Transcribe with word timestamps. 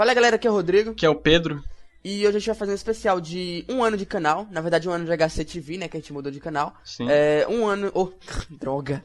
Fala 0.00 0.14
galera, 0.14 0.36
aqui 0.36 0.48
é 0.48 0.50
o 0.50 0.54
Rodrigo. 0.54 0.94
Que 0.94 1.04
é 1.04 1.10
o 1.10 1.14
Pedro. 1.14 1.62
E 2.02 2.20
hoje 2.20 2.28
a 2.28 2.38
gente 2.38 2.46
vai 2.46 2.54
fazer 2.54 2.72
um 2.72 2.74
especial 2.74 3.20
de 3.20 3.66
um 3.68 3.84
ano 3.84 3.98
de 3.98 4.06
canal. 4.06 4.48
Na 4.50 4.62
verdade, 4.62 4.88
um 4.88 4.92
ano 4.92 5.04
de 5.04 5.12
HCTV, 5.12 5.76
né? 5.76 5.88
Que 5.88 5.98
a 5.98 6.00
gente 6.00 6.10
mudou 6.10 6.32
de 6.32 6.40
canal. 6.40 6.74
Sim. 6.82 7.06
É, 7.06 7.46
um 7.46 7.66
ano. 7.66 7.90
Oh, 7.92 8.08
droga. 8.48 9.04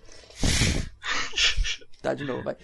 tá, 2.02 2.13
de 2.13 2.23
novo, 2.23 2.44
vai. 2.44 2.55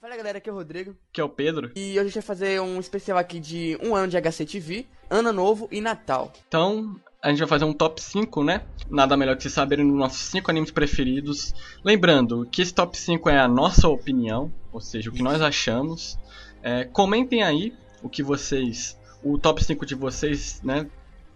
Fala 0.00 0.16
galera, 0.16 0.38
aqui 0.38 0.48
é 0.48 0.52
o 0.52 0.54
Rodrigo. 0.54 0.94
Que 1.12 1.20
é 1.20 1.24
o 1.24 1.28
Pedro. 1.28 1.72
E 1.74 1.90
hoje 1.94 1.98
a 1.98 2.04
gente 2.04 2.14
vai 2.14 2.22
fazer 2.22 2.60
um 2.60 2.78
especial 2.78 3.18
aqui 3.18 3.40
de 3.40 3.76
um 3.82 3.96
ano 3.96 4.06
de 4.06 4.16
HCTV, 4.16 4.86
Ano 5.10 5.32
Novo 5.32 5.68
e 5.72 5.80
Natal. 5.80 6.32
Então, 6.46 6.94
a 7.20 7.30
gente 7.30 7.40
vai 7.40 7.48
fazer 7.48 7.64
um 7.64 7.72
top 7.72 8.00
5, 8.00 8.44
né? 8.44 8.62
Nada 8.88 9.16
melhor 9.16 9.34
que 9.36 9.42
vocês 9.42 9.54
saberem 9.54 9.84
dos 9.84 9.98
nossos 9.98 10.20
5 10.28 10.48
animes 10.48 10.70
preferidos. 10.70 11.52
Lembrando 11.84 12.46
que 12.52 12.62
esse 12.62 12.72
top 12.72 12.96
5 12.96 13.28
é 13.28 13.40
a 13.40 13.48
nossa 13.48 13.88
opinião, 13.88 14.54
ou 14.72 14.80
seja, 14.80 15.10
o 15.10 15.12
que 15.12 15.24
nós 15.24 15.42
achamos. 15.42 16.16
É, 16.62 16.84
comentem 16.84 17.42
aí 17.42 17.72
o 18.02 18.08
que 18.08 18.22
vocês. 18.22 18.98
O 19.22 19.38
top 19.38 19.62
5 19.62 19.84
de 19.84 19.94
vocês, 19.94 20.60
né? 20.62 20.86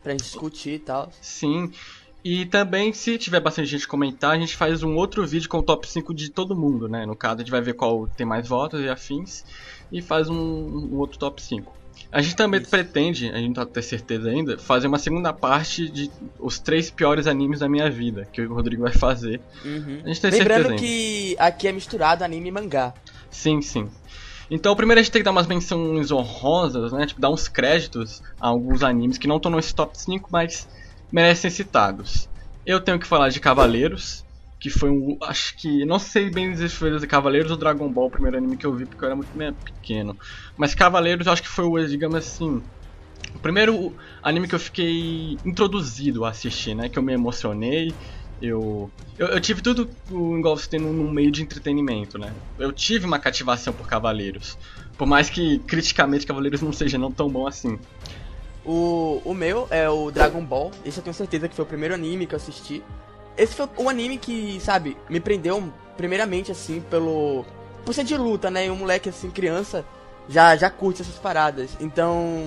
Pra 0.03 0.13
gente 0.13 0.25
discutir 0.25 0.75
e 0.75 0.79
tal. 0.79 1.11
Sim. 1.21 1.73
E 2.25 2.47
também, 2.47 2.93
se 2.93 3.19
tiver 3.19 3.41
bastante 3.41 3.69
gente 3.69 3.89
comentar, 3.89 4.31
a 4.33 4.39
gente 4.39 4.57
faz 4.57 4.83
um 4.83 4.95
outro 4.95 5.27
vídeo 5.27 5.49
com 5.49 5.59
o 5.59 5.63
top 5.63 5.89
5 5.89 6.15
de 6.15 6.31
todo 6.31 6.55
mundo, 6.55 6.89
né? 6.89 7.05
No 7.05 7.17
caso, 7.17 7.37
a 7.37 7.39
gente 7.39 7.51
vai 7.51 7.61
ver 7.61 7.75
qual 7.75 8.07
tem 8.07 8.25
mais 8.25 8.47
votos 8.47 8.81
e 8.81 8.89
afins. 8.89 9.45
E 9.91 10.01
faz 10.01 10.29
um, 10.29 10.37
um 10.37 10.97
outro 10.99 11.19
top 11.19 11.43
5. 11.43 11.83
A 12.11 12.21
gente 12.21 12.37
também 12.37 12.61
Isso. 12.61 12.71
pretende, 12.71 13.31
a 13.31 13.37
gente 13.37 13.49
não 13.49 13.55
tá 13.55 13.67
ter 13.67 13.83
certeza 13.83 14.29
ainda, 14.29 14.59
fazer 14.59 14.87
uma 14.87 14.99
segunda 14.99 15.33
parte 15.33 15.89
de 15.89 16.11
os 16.39 16.59
três 16.59 16.91
piores 16.91 17.27
animes 17.27 17.61
da 17.61 17.69
minha 17.69 17.91
vida, 17.91 18.29
que 18.31 18.43
o 18.43 18.55
Rodrigo 18.55 18.83
vai 18.83 18.93
fazer. 18.93 19.41
Uhum. 19.65 20.01
A 20.05 20.09
gente 20.09 20.21
tem 20.21 20.31
Lembrando 20.31 20.69
certeza 20.69 20.69
ainda. 20.69 20.77
que 20.77 21.37
aqui 21.39 21.69
é 21.69 21.73
misturado 21.73 22.23
anime 22.23 22.49
e 22.49 22.53
mangá. 22.53 22.95
Sim, 23.31 23.63
sim. 23.63 23.89
Então, 24.55 24.77
primeiro 24.77 25.01
a 25.01 25.03
gente 25.03 25.11
tem 25.11 25.23
que 25.23 25.25
dar 25.25 25.31
umas 25.31 25.47
menções 25.47 26.13
honrosas, 26.13 26.93
né? 26.93 27.07
Tipo, 27.07 27.23
dar 27.23 27.31
uns 27.31 27.49
créditos 27.49 28.21
a 28.39 28.49
alguns 28.49 28.83
animes 28.83 29.17
que 29.17 29.27
não 29.27 29.39
estão 29.39 29.51
nesse 29.51 29.75
top 29.75 29.99
5, 29.99 30.29
mas 30.31 30.69
merecem 31.11 31.51
citados. 31.51 32.29
Eu 32.67 32.79
tenho 32.79 32.99
que 32.99 33.07
falar 33.07 33.31
de 33.31 33.41
Cavaleiros, 33.41 34.27
que 34.61 34.69
foi 34.69 34.91
um. 34.91 35.17
Acho 35.23 35.57
que. 35.57 35.87
Não 35.87 35.99
sei 35.99 36.29
bem 36.29 36.53
dizer 36.53 36.69
se 36.69 36.77
foi 36.77 36.95
de 36.99 37.07
Cavaleiros 37.07 37.51
ou 37.51 37.57
Dragon 37.57 37.91
Ball, 37.91 38.09
o 38.09 38.11
primeiro 38.11 38.37
anime 38.37 38.59
que 38.59 38.67
eu 38.67 38.75
vi, 38.75 38.85
porque 38.85 39.03
eu 39.03 39.07
era 39.07 39.17
muito 39.17 39.35
meio 39.35 39.55
pequeno. 39.55 40.15
Mas 40.55 40.75
Cavaleiros 40.75 41.27
acho 41.27 41.43
que 41.43 41.49
foi 41.49 41.65
o, 41.65 41.89
digamos 41.89 42.17
assim. 42.17 42.63
O 43.35 43.39
primeiro 43.39 43.97
anime 44.23 44.47
que 44.47 44.55
eu 44.55 44.59
fiquei 44.59 45.39
introduzido 45.47 46.27
a 46.27 46.29
assistir, 46.29 46.75
né? 46.75 46.91
Que 46.91 46.99
eu 46.99 47.03
me 47.03 47.15
emocionei. 47.15 47.95
Eu, 48.43 48.91
eu, 49.17 49.29
eu 49.29 49.41
tive 49.41 49.63
tudo 49.63 49.89
o 50.11 50.43
você 50.43 50.69
tem 50.69 50.81
no 50.81 51.11
meio 51.13 51.31
de 51.31 51.43
entretenimento, 51.43 52.19
né? 52.19 52.33
Eu 52.59 52.73
tive 52.73 53.07
uma 53.07 53.19
cativação 53.19 53.73
por 53.73 53.87
Cavaleiros. 53.87 54.59
Por 54.99 55.07
mais 55.07 55.31
que 55.31 55.61
criticamente 55.61 56.27
Cavaleiros 56.27 56.61
não 56.61 56.73
seja 56.73 56.99
não 56.99 57.13
tão 57.13 57.29
bom 57.29 57.47
assim. 57.47 57.79
O, 58.65 59.23
o 59.25 59.33
meu 59.33 59.69
é 59.71 59.89
o 59.89 60.11
Dragon 60.11 60.45
Ball. 60.45 60.73
Esse 60.85 60.99
eu 60.99 61.05
tenho 61.05 61.15
certeza 61.15 61.49
que 61.49 61.55
foi 61.55 61.65
o 61.65 61.69
primeiro 61.69 61.95
anime 61.95 62.27
que 62.27 62.35
eu 62.35 62.37
assisti. 62.37 62.83
Esse 63.37 63.55
foi 63.55 63.69
o 63.77 63.89
anime 63.89 64.19
que, 64.19 64.61
sabe, 64.61 64.97
me 65.09 65.21
prendeu 65.21 65.73
primeiramente, 65.97 66.51
assim, 66.51 66.81
pelo. 66.91 67.45
Por 67.85 67.95
ser 67.95 68.05
de 68.05 68.17
luta, 68.17 68.51
né? 68.51 68.67
E 68.67 68.71
um 68.71 68.77
moleque, 68.77 69.09
assim, 69.09 69.31
criança, 69.31 69.85
já, 70.29 70.57
já 70.57 70.69
curte 70.69 71.03
essas 71.03 71.17
paradas. 71.17 71.77
Então. 71.81 72.47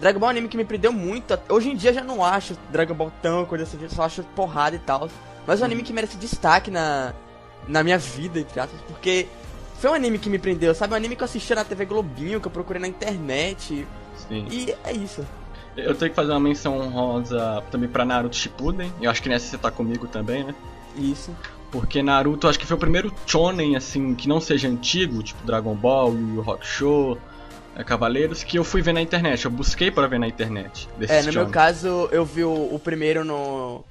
Dragon 0.00 0.18
Ball 0.18 0.28
é 0.28 0.32
um 0.32 0.36
anime 0.36 0.48
que 0.48 0.56
me 0.56 0.64
prendeu 0.64 0.92
muito. 0.92 1.38
Hoje 1.48 1.70
em 1.70 1.76
dia 1.76 1.92
já 1.92 2.02
não 2.02 2.24
acho 2.24 2.56
Dragon 2.70 2.94
Ball 2.94 3.12
tão 3.22 3.44
coisa 3.44 3.64
assim, 3.64 3.78
só 3.88 4.02
acho 4.02 4.22
porrada 4.34 4.76
e 4.76 4.78
tal. 4.78 5.08
Mas 5.46 5.60
é 5.60 5.62
um 5.62 5.66
anime 5.66 5.82
que 5.82 5.92
merece 5.92 6.16
destaque 6.16 6.70
na, 6.70 7.14
na 7.66 7.82
minha 7.82 7.98
vida, 7.98 8.40
entre 8.40 8.58
aspas, 8.60 8.80
porque 8.88 9.26
foi 9.78 9.90
um 9.90 9.94
anime 9.94 10.18
que 10.18 10.28
me 10.28 10.38
prendeu, 10.38 10.74
sabe? 10.74 10.94
Um 10.94 10.96
anime 10.96 11.16
que 11.16 11.22
eu 11.22 11.26
assistia 11.26 11.56
na 11.56 11.64
TV 11.64 11.84
Globinho, 11.84 12.40
que 12.40 12.46
eu 12.46 12.50
procurei 12.50 12.80
na 12.80 12.88
internet. 12.88 13.86
Sim. 14.28 14.46
E 14.50 14.74
é 14.84 14.92
isso. 14.92 15.24
Eu 15.76 15.94
tenho 15.94 16.10
que 16.10 16.16
fazer 16.16 16.30
uma 16.30 16.40
menção 16.40 16.78
honrosa 16.78 17.62
também 17.70 17.88
pra 17.88 18.04
Naruto 18.04 18.34
Shippuden. 18.34 18.92
Eu 19.00 19.10
acho 19.10 19.22
que 19.22 19.28
nessa 19.28 19.46
você 19.46 19.58
tá 19.58 19.70
comigo 19.70 20.06
também, 20.06 20.44
né? 20.44 20.54
Isso. 20.96 21.30
Porque 21.70 22.02
Naruto 22.02 22.48
acho 22.48 22.58
que 22.58 22.64
foi 22.64 22.76
o 22.76 22.80
primeiro 22.80 23.12
shonen 23.26 23.76
assim 23.76 24.14
que 24.14 24.26
não 24.26 24.40
seja 24.40 24.68
antigo, 24.68 25.22
tipo 25.22 25.44
Dragon 25.46 25.74
Ball, 25.74 26.14
Yu 26.14 26.36
Yu 26.36 26.50
Hakusho, 26.50 27.18
é, 27.76 27.84
Cavaleiros, 27.84 28.42
que 28.42 28.58
eu 28.58 28.64
fui 28.64 28.80
ver 28.80 28.94
na 28.94 29.02
internet. 29.02 29.44
Eu 29.44 29.50
busquei 29.50 29.90
pra 29.90 30.06
ver 30.06 30.18
na 30.18 30.26
internet. 30.26 30.88
É, 31.08 31.22
no 31.22 31.32
meu 31.32 31.48
caso, 31.50 32.08
eu 32.10 32.24
vi 32.24 32.42
o, 32.42 32.74
o 32.74 32.78
primeiro 32.78 33.22
no, 33.22 33.84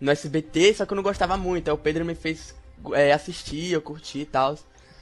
no 0.00 0.10
SBT, 0.12 0.74
só 0.74 0.86
que 0.86 0.92
eu 0.92 0.96
não 0.96 1.02
gostava 1.02 1.36
muito. 1.36 1.68
Aí 1.68 1.74
o 1.74 1.78
Pedro 1.78 2.04
me 2.04 2.14
fez 2.14 2.54
é, 2.92 3.12
assistir, 3.12 3.72
eu 3.72 3.82
curti 3.82 4.20
e 4.20 4.26
tal. 4.26 4.56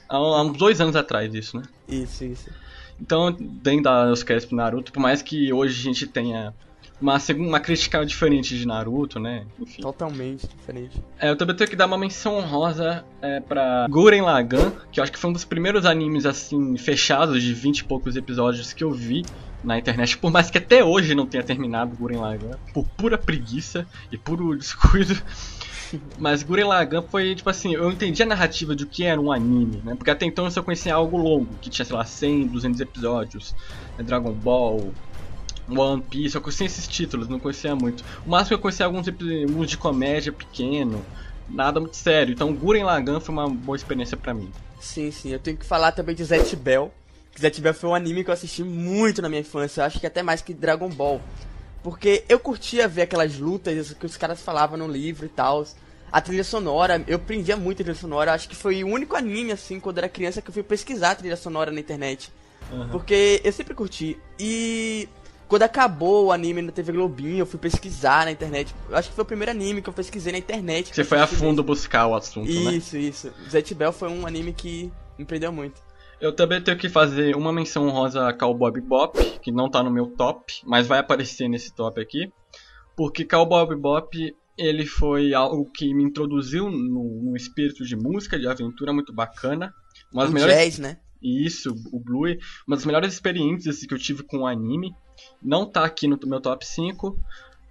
Há, 0.09 0.17
há 0.17 0.41
uns 0.41 0.57
dois 0.57 0.81
anos 0.81 0.95
atrás 0.95 1.33
isso, 1.35 1.55
né? 1.55 1.63
Isso, 1.87 2.23
isso. 2.25 2.49
Então, 2.99 3.31
tem 3.33 3.77
que 3.77 3.83
dar 3.83 4.11
os 4.11 4.23
créditos 4.23 4.49
pro 4.49 4.57
Naruto, 4.57 4.91
por 4.91 4.99
mais 4.99 5.21
que 5.21 5.53
hoje 5.53 5.79
a 5.79 5.83
gente 5.83 6.07
tenha 6.07 6.53
uma, 7.01 7.17
uma 7.37 7.59
crítica 7.59 8.05
diferente 8.05 8.57
de 8.57 8.65
Naruto, 8.65 9.19
né? 9.19 9.45
Enfim. 9.59 9.81
Totalmente 9.81 10.47
diferente. 10.47 11.03
É, 11.19 11.29
eu 11.29 11.35
também 11.35 11.55
tenho 11.55 11.69
que 11.69 11.75
dar 11.75 11.87
uma 11.87 11.97
menção 11.97 12.35
honrosa 12.35 13.03
é, 13.21 13.39
pra 13.39 13.87
Guren 13.89 14.21
Lagann, 14.21 14.71
que 14.91 14.99
eu 14.99 15.03
acho 15.03 15.11
que 15.11 15.17
foi 15.17 15.29
um 15.29 15.33
dos 15.33 15.43
primeiros 15.43 15.85
animes, 15.85 16.25
assim, 16.25 16.77
fechados 16.77 17.41
de 17.41 17.53
20 17.53 17.79
e 17.79 17.83
poucos 17.83 18.15
episódios 18.15 18.71
que 18.71 18.83
eu 18.83 18.91
vi 18.91 19.25
na 19.63 19.77
internet, 19.77 20.17
por 20.17 20.31
mais 20.31 20.49
que 20.49 20.57
até 20.57 20.83
hoje 20.83 21.13
não 21.13 21.25
tenha 21.25 21.43
terminado 21.43 21.95
Guren 21.95 22.17
Lagann, 22.17 22.57
por 22.73 22.85
pura 22.97 23.17
preguiça 23.17 23.85
e 24.11 24.17
puro 24.17 24.55
descuido. 24.57 25.15
Mas 26.17 26.41
Guren 26.41 26.65
Lagann 26.65 27.01
foi, 27.01 27.35
tipo 27.35 27.49
assim, 27.49 27.73
eu 27.73 27.91
entendi 27.91 28.23
a 28.23 28.25
narrativa 28.25 28.75
de 28.75 28.83
o 28.85 28.87
que 28.87 29.03
era 29.03 29.19
um 29.19 29.31
anime, 29.31 29.81
né? 29.83 29.93
Porque 29.93 30.09
até 30.09 30.25
então 30.25 30.45
eu 30.45 30.51
só 30.51 30.63
conhecia 30.63 30.93
algo 30.95 31.17
longo, 31.17 31.49
que 31.61 31.69
tinha, 31.69 31.85
sei 31.85 31.95
lá, 31.95 32.05
100, 32.05 32.47
200 32.47 32.79
episódios, 32.79 33.53
né? 33.97 34.03
Dragon 34.03 34.31
Ball, 34.31 34.93
One 35.79 36.01
Piece, 36.01 36.35
eu 36.35 36.41
conhecia 36.41 36.65
esses 36.65 36.87
títulos, 36.87 37.27
não 37.27 37.39
conhecia 37.39 37.75
muito. 37.75 38.03
O 38.25 38.29
máximo 38.29 38.49
que 38.49 38.53
eu 38.55 38.59
conhecia 38.59 38.85
alguns 38.85 39.07
epi- 39.07 39.45
uns 39.45 39.69
de 39.69 39.77
comédia 39.77 40.31
pequeno, 40.31 41.03
nada 41.49 41.79
muito 41.79 41.95
sério. 41.97 42.33
Então 42.33 42.53
Guren 42.53 42.83
Lagann 42.83 43.19
foi 43.19 43.33
uma 43.33 43.49
boa 43.49 43.75
experiência 43.75 44.15
pra 44.17 44.33
mim. 44.33 44.51
Sim, 44.79 45.11
sim. 45.11 45.29
Eu 45.29 45.39
tenho 45.39 45.57
que 45.57 45.65
falar 45.65 45.91
também 45.91 46.15
de 46.15 46.23
Zet 46.23 46.55
Bell. 46.55 46.91
Zet 47.39 47.61
Bell 47.61 47.73
foi 47.73 47.89
um 47.89 47.95
anime 47.95 48.23
que 48.23 48.29
eu 48.29 48.33
assisti 48.33 48.63
muito 48.63 49.21
na 49.21 49.29
minha 49.29 49.41
infância. 49.41 49.81
Eu 49.81 49.85
acho 49.85 49.99
que 49.99 50.07
até 50.07 50.21
mais 50.23 50.41
que 50.41 50.53
Dragon 50.53 50.89
Ball. 50.89 51.21
Porque 51.83 52.23
eu 52.29 52.39
curtia 52.39 52.87
ver 52.87 53.03
aquelas 53.03 53.37
lutas 53.37 53.93
que 53.93 54.05
os 54.05 54.17
caras 54.17 54.41
falavam 54.41 54.77
no 54.77 54.87
livro 54.87 55.25
e 55.25 55.29
tal. 55.29 55.65
A 56.11 56.19
trilha 56.19 56.43
sonora, 56.43 57.01
eu 57.07 57.17
prendia 57.17 57.55
muito 57.55 57.81
a 57.81 57.85
trilha 57.85 57.97
sonora. 57.97 58.33
Acho 58.33 58.49
que 58.49 58.55
foi 58.55 58.83
o 58.83 58.87
único 58.87 59.15
anime, 59.15 59.51
assim, 59.53 59.79
quando 59.79 59.97
era 59.99 60.09
criança, 60.09 60.41
que 60.41 60.49
eu 60.49 60.53
fui 60.53 60.61
pesquisar 60.63 61.11
a 61.11 61.15
trilha 61.15 61.37
sonora 61.37 61.71
na 61.71 61.79
internet. 61.79 62.31
Porque 62.91 63.41
eu 63.43 63.51
sempre 63.51 63.73
curti. 63.73 64.17
E 64.39 65.07
quando 65.51 65.63
acabou 65.63 66.27
o 66.27 66.31
anime 66.31 66.61
na 66.61 66.71
TV 66.71 66.93
Globinho, 66.93 67.39
eu 67.39 67.45
fui 67.45 67.59
pesquisar 67.59 68.23
na 68.23 68.31
internet. 68.31 68.73
Eu 68.89 68.95
acho 68.95 69.09
que 69.09 69.15
foi 69.15 69.23
o 69.23 69.27
primeiro 69.27 69.51
anime 69.51 69.81
que 69.81 69.89
eu 69.89 69.93
pesquisei 69.93 70.31
na 70.31 70.37
internet. 70.37 70.95
Você 70.95 71.03
foi 71.03 71.19
a 71.19 71.27
fundo 71.27 71.61
buscar 71.61 72.07
o 72.07 72.15
assunto, 72.15 72.47
mesmo. 72.47 72.71
né? 72.71 72.77
Isso, 72.77 72.95
isso. 72.95 73.33
Zet 73.49 73.75
Bell 73.75 73.91
foi 73.91 74.07
um 74.07 74.25
anime 74.25 74.53
que 74.53 74.89
me 75.19 75.25
prendeu 75.25 75.51
muito. 75.51 75.81
Eu 76.21 76.31
também 76.31 76.61
tenho 76.61 76.77
que 76.77 76.87
fazer 76.87 77.35
uma 77.35 77.51
menção 77.51 77.85
honrosa 77.85 78.29
a 78.29 78.33
Cowboy 78.33 78.71
Bebop, 78.71 79.19
que 79.41 79.51
não 79.51 79.69
tá 79.69 79.83
no 79.83 79.91
meu 79.91 80.07
top, 80.07 80.53
mas 80.63 80.87
vai 80.87 80.99
aparecer 80.99 81.49
nesse 81.49 81.75
top 81.75 81.99
aqui. 81.99 82.31
Porque 82.95 83.25
Cowboy 83.25 83.67
Bebop, 83.67 84.33
ele 84.57 84.85
foi 84.85 85.33
algo 85.33 85.69
que 85.69 85.93
me 85.93 86.05
introduziu 86.05 86.71
no, 86.71 87.23
no 87.23 87.35
espírito 87.35 87.83
de 87.83 87.97
música, 87.97 88.39
de 88.39 88.47
aventura 88.47 88.93
muito 88.93 89.11
bacana. 89.11 89.73
Uma 90.13 90.23
das 90.23 90.31
o 90.31 90.33
melhores 90.33 90.55
jazz, 90.55 90.79
né? 90.79 90.97
Isso, 91.21 91.75
o 91.91 91.99
Blue, 91.99 92.25
uma 92.65 92.77
das 92.77 92.85
melhores 92.85 93.13
experiências 93.13 93.81
que 93.81 93.93
eu 93.93 93.99
tive 93.99 94.23
com 94.23 94.39
o 94.39 94.47
anime. 94.47 94.95
Não 95.41 95.65
tá 95.65 95.83
aqui 95.83 96.07
no 96.07 96.19
meu 96.25 96.39
top 96.39 96.65
5, 96.65 97.17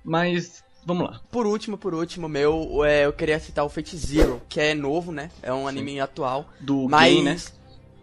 mas 0.05 0.65
vamos 0.85 1.05
lá. 1.05 1.21
Por 1.31 1.47
último, 1.47 1.79
por 1.79 1.95
último, 1.95 2.29
meu, 2.29 2.85
é, 2.85 3.07
eu 3.07 3.13
queria 3.13 3.39
citar 3.39 3.65
o 3.65 3.69
Fate 3.69 3.97
Zero, 3.97 4.41
que 4.49 4.61
é 4.61 4.75
novo, 4.75 5.13
né? 5.13 5.31
É 5.43 5.53
um 5.53 5.69
anime 5.69 6.01
atual. 6.01 6.49
Do 6.59 6.89
mas. 6.89 7.13
Gin, 7.13 7.23
né? 7.23 7.37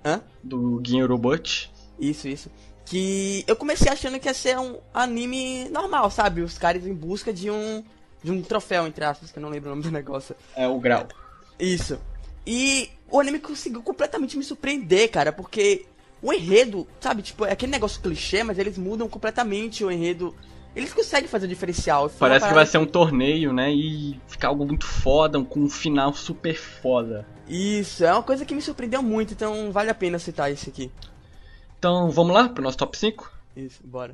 Hã? 0.05 0.21
Do 0.43 0.81
Gin 0.85 1.03
Robot. 1.03 1.71
Isso, 1.99 2.27
isso. 2.27 2.49
Que 2.85 3.43
eu 3.47 3.55
comecei 3.55 3.91
achando 3.91 4.19
que 4.19 4.27
ia 4.27 4.33
ser 4.33 4.57
um 4.57 4.77
anime 4.93 5.67
normal, 5.69 6.09
sabe? 6.09 6.41
Os 6.41 6.57
caras 6.57 6.85
em 6.85 6.93
busca 6.93 7.33
de 7.33 7.51
um. 7.51 7.83
de 8.23 8.31
um 8.31 8.41
troféu, 8.41 8.87
entre 8.87 9.03
aspas, 9.03 9.31
que 9.31 9.39
eu 9.39 9.41
não 9.41 9.49
lembro 9.49 9.69
o 9.69 9.75
nome 9.75 9.83
do 9.83 9.91
negócio. 9.91 10.35
É 10.55 10.67
o 10.67 10.79
Grau. 10.79 11.07
Isso. 11.59 11.99
E 12.45 12.89
o 13.11 13.19
anime 13.19 13.39
conseguiu 13.39 13.81
completamente 13.83 14.37
me 14.37 14.43
surpreender, 14.43 15.11
cara, 15.11 15.33
porque 15.33 15.85
o 16.21 16.33
enredo, 16.33 16.87
sabe, 16.99 17.21
tipo, 17.21 17.45
é 17.45 17.51
aquele 17.51 17.71
negócio 17.71 18.01
clichê, 18.01 18.43
mas 18.43 18.57
eles 18.57 18.77
mudam 18.77 19.07
completamente 19.07 19.83
o 19.83 19.91
enredo. 19.91 20.35
Eles 20.75 20.93
conseguem 20.93 21.27
fazer 21.27 21.45
o 21.45 21.49
diferencial. 21.49 22.03
Uma 22.03 22.09
Parece 22.09 22.47
que 22.47 22.53
vai 22.53 22.65
ser 22.65 22.77
um 22.77 22.85
torneio, 22.85 23.51
né? 23.51 23.71
E 23.71 24.19
ficar 24.27 24.49
algo 24.49 24.65
muito 24.65 24.85
foda, 24.85 25.41
com 25.43 25.61
um 25.61 25.69
final 25.69 26.13
super 26.13 26.55
foda. 26.55 27.25
Isso, 27.47 28.03
é 28.03 28.11
uma 28.11 28.23
coisa 28.23 28.45
que 28.45 28.53
me 28.53 28.61
surpreendeu 28.61 29.01
muito, 29.01 29.33
então 29.33 29.71
vale 29.71 29.89
a 29.89 29.95
pena 29.95 30.19
citar 30.19 30.51
isso 30.51 30.69
aqui. 30.69 30.91
Então 31.79 32.09
vamos 32.11 32.33
lá 32.33 32.49
pro 32.49 32.63
nosso 32.63 32.77
top 32.77 32.97
5? 32.97 33.31
Isso, 33.55 33.81
bora. 33.83 34.13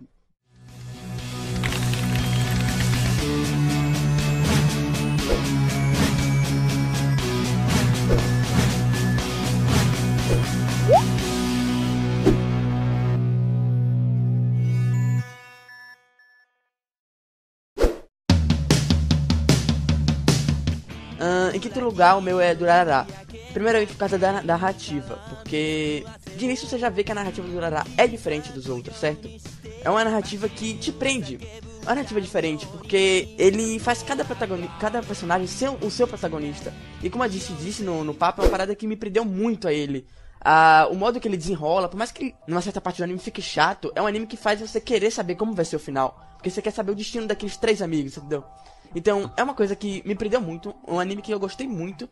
Quinto 21.73 21.85
lugar, 21.85 22.17
o 22.17 22.21
meu 22.21 22.39
é 22.39 22.53
Durará. 22.53 23.05
Primeiramente 23.51 23.93
por 23.93 23.99
causa 23.99 24.17
da 24.17 24.41
narrativa, 24.41 25.19
porque 25.29 26.05
de 26.35 26.45
início 26.45 26.67
você 26.67 26.77
já 26.77 26.89
vê 26.89 27.03
que 27.03 27.11
a 27.11 27.15
narrativa 27.15 27.45
do 27.47 27.53
Durará 27.53 27.85
é 27.97 28.07
diferente 28.07 28.51
dos 28.51 28.69
outros, 28.69 28.97
certo? 28.97 29.29
É 29.83 29.89
uma 29.89 30.03
narrativa 30.03 30.47
que 30.47 30.75
te 30.75 30.91
prende. 30.91 31.39
É 31.81 31.85
uma 31.85 31.95
narrativa 31.95 32.21
diferente, 32.21 32.65
porque 32.67 33.35
ele 33.37 33.77
faz 33.79 34.01
cada, 34.01 34.23
protagonista, 34.23 34.73
cada 34.79 35.01
personagem 35.01 35.47
ser 35.47 35.69
o 35.69 35.91
seu 35.91 36.07
protagonista. 36.07 36.73
E 37.01 37.09
como 37.09 37.23
a 37.23 37.27
gente 37.27 37.53
disse 37.53 37.83
no, 37.83 38.03
no 38.03 38.13
papo, 38.13 38.41
é 38.41 38.45
uma 38.45 38.51
parada 38.51 38.75
que 38.75 38.87
me 38.87 38.95
prendeu 38.95 39.25
muito 39.25 39.67
a 39.67 39.73
ele. 39.73 40.07
Ah, 40.39 40.87
o 40.91 40.95
modo 40.95 41.19
que 41.19 41.27
ele 41.27 41.37
desenrola, 41.37 41.87
por 41.87 41.97
mais 41.97 42.11
que 42.11 42.33
numa 42.47 42.61
certa 42.61 42.81
parte 42.81 42.97
do 42.97 43.03
anime 43.03 43.19
fique 43.19 43.41
chato, 43.41 43.91
é 43.95 44.01
um 44.01 44.07
anime 44.07 44.27
que 44.27 44.37
faz 44.37 44.61
você 44.61 44.79
querer 44.79 45.11
saber 45.11 45.35
como 45.35 45.53
vai 45.53 45.65
ser 45.65 45.75
o 45.75 45.79
final. 45.79 46.19
Porque 46.35 46.49
você 46.49 46.61
quer 46.61 46.71
saber 46.71 46.91
o 46.91 46.95
destino 46.95 47.27
daqueles 47.27 47.57
três 47.57 47.81
amigos, 47.81 48.17
entendeu? 48.17 48.43
Então, 48.95 49.31
é 49.36 49.44
uma 49.44 49.54
coisa 49.54 49.75
que 49.75 50.04
me 50.06 50.16
prendeu 50.16 50.40
muito, 50.40 50.74
um 50.88 51.00
anime 51.00 51.22
que 51.22 51.34
eu 51.34 51.40
gostei 51.40 51.68
muito 51.68 52.07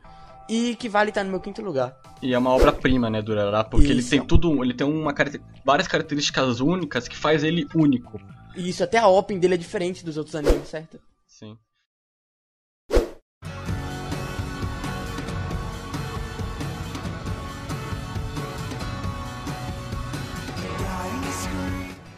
e 0.50 0.76
que 0.76 0.90
vale 0.90 1.10
estar 1.10 1.24
no 1.24 1.30
meu 1.30 1.40
quinto 1.40 1.62
lugar. 1.62 1.96
E 2.22 2.34
é 2.34 2.38
uma 2.38 2.50
obra-prima, 2.50 3.10
né, 3.10 3.22
do 3.22 3.34
porque 3.70 3.86
Isso. 3.86 3.94
ele 3.94 4.04
tem 4.04 4.26
tudo, 4.26 4.64
ele 4.64 4.74
tem 4.74 4.86
uma 4.86 5.14
várias 5.64 5.88
características 5.88 6.60
únicas 6.60 7.08
que 7.08 7.16
faz 7.16 7.44
ele 7.44 7.68
único. 7.76 8.20
Isso, 8.56 8.84
até 8.84 8.98
a 8.98 9.08
open 9.08 9.40
dele 9.40 9.54
é 9.54 9.58
diferente 9.58 10.04
dos 10.04 10.18
outros 10.18 10.36
animes, 10.36 10.68
certo? 10.68 11.00
Sim. 11.26 11.58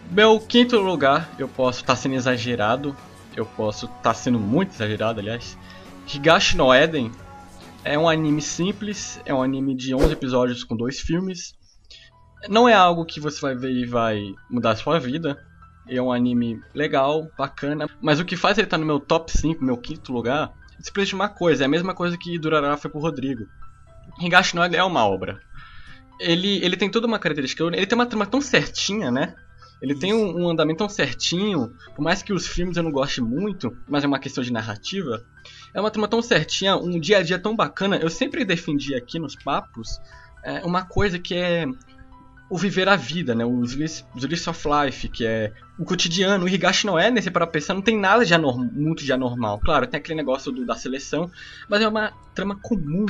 Meu 0.09 0.39
quinto 0.39 0.79
lugar, 0.79 1.33
eu 1.39 1.47
posso 1.47 1.81
estar 1.81 1.93
tá 1.93 1.95
sendo 1.95 2.15
exagerado, 2.15 2.95
eu 3.35 3.45
posso 3.45 3.85
estar 3.85 3.99
tá 4.01 4.13
sendo 4.13 4.39
muito 4.39 4.73
exagerado, 4.73 5.19
aliás. 5.19 5.57
Higashi 6.07 6.57
no 6.57 6.73
Eden 6.73 7.11
é 7.83 7.97
um 7.97 8.07
anime 8.07 8.41
simples, 8.41 9.19
é 9.25 9.33
um 9.33 9.41
anime 9.41 9.75
de 9.75 9.93
11 9.93 10.11
episódios 10.13 10.63
com 10.63 10.75
dois 10.75 10.99
filmes. 10.99 11.53
Não 12.49 12.67
é 12.67 12.73
algo 12.73 13.05
que 13.05 13.19
você 13.19 13.39
vai 13.41 13.55
ver 13.55 13.71
e 13.71 13.85
vai 13.85 14.21
mudar 14.49 14.71
a 14.71 14.75
sua 14.75 14.99
vida. 14.99 15.37
É 15.87 16.01
um 16.01 16.11
anime 16.11 16.61
legal, 16.73 17.27
bacana, 17.37 17.87
mas 18.01 18.19
o 18.19 18.25
que 18.25 18.37
faz 18.37 18.57
ele 18.57 18.67
estar 18.67 18.77
tá 18.77 18.81
no 18.81 18.85
meu 18.85 18.99
top 18.99 19.31
5, 19.31 19.63
meu 19.63 19.77
quinto 19.77 20.13
lugar, 20.13 20.53
é 20.79 20.83
simplesmente 20.83 21.15
uma 21.15 21.27
coisa, 21.27 21.63
é 21.63 21.65
a 21.65 21.69
mesma 21.69 21.93
coisa 21.93 22.17
que 22.17 22.39
Durarara 22.39 22.77
foi 22.77 22.89
pro 22.89 23.01
Rodrigo. 23.01 23.45
Higashi 24.21 24.55
no 24.55 24.63
Eden 24.63 24.79
é 24.79 24.83
uma 24.83 25.05
obra. 25.05 25.41
Ele, 26.19 26.63
ele 26.63 26.77
tem 26.77 26.89
toda 26.89 27.07
uma 27.07 27.19
característica, 27.19 27.63
ele 27.63 27.85
tem 27.85 27.97
uma 27.97 28.05
trama 28.05 28.25
tão 28.25 28.39
certinha, 28.39 29.11
né? 29.11 29.35
Ele 29.83 29.93
tem 29.93 30.13
um, 30.13 30.43
um, 30.43 30.49
andamento 30.49 30.77
tão 30.77 30.87
certinho, 30.87 31.73
por 31.93 32.01
mais 32.01 32.23
que 32.23 32.31
os 32.31 32.47
filmes 32.47 32.77
eu 32.77 32.83
não 32.83 32.89
goste 32.89 33.19
muito, 33.19 33.77
mas 33.85 34.01
é 34.01 34.07
uma 34.07 34.17
questão 34.17 34.41
de 34.41 34.49
narrativa. 34.49 35.25
É 35.73 35.81
uma 35.81 35.91
trama 35.91 36.07
tão 36.07 36.21
certinha, 36.21 36.77
um 36.77 36.97
dia 36.97 37.17
a 37.17 37.21
dia 37.21 37.37
tão 37.37 37.53
bacana. 37.53 37.97
Eu 37.97 38.09
sempre 38.09 38.45
defendi 38.45 38.95
aqui 38.95 39.19
nos 39.19 39.35
papos 39.35 39.99
é, 40.41 40.63
uma 40.63 40.85
coisa 40.85 41.19
que 41.19 41.35
é 41.35 41.65
o 42.49 42.57
viver 42.57 42.87
a 42.87 42.95
vida, 42.95 43.35
né? 43.35 43.43
O 43.43 43.61
Slice 43.61 44.05
of 44.49 44.65
Life, 44.65 45.09
que 45.09 45.25
é 45.25 45.51
o 45.77 45.83
cotidiano. 45.83 46.45
O 46.45 46.47
Higashi 46.47 46.85
não 46.85 46.97
é, 46.97 47.11
nesse 47.11 47.29
para 47.29 47.45
pensar, 47.45 47.73
não 47.73 47.81
tem 47.81 47.99
nada 47.99 48.25
de 48.25 48.33
muito 48.37 49.03
de 49.03 49.11
anormal. 49.11 49.59
Claro, 49.59 49.85
tem 49.85 49.97
aquele 49.97 50.15
negócio 50.15 50.49
do, 50.49 50.65
da 50.65 50.75
seleção, 50.75 51.29
mas 51.67 51.81
é 51.81 51.87
uma 51.89 52.13
trama 52.33 52.55
comum. 52.55 53.05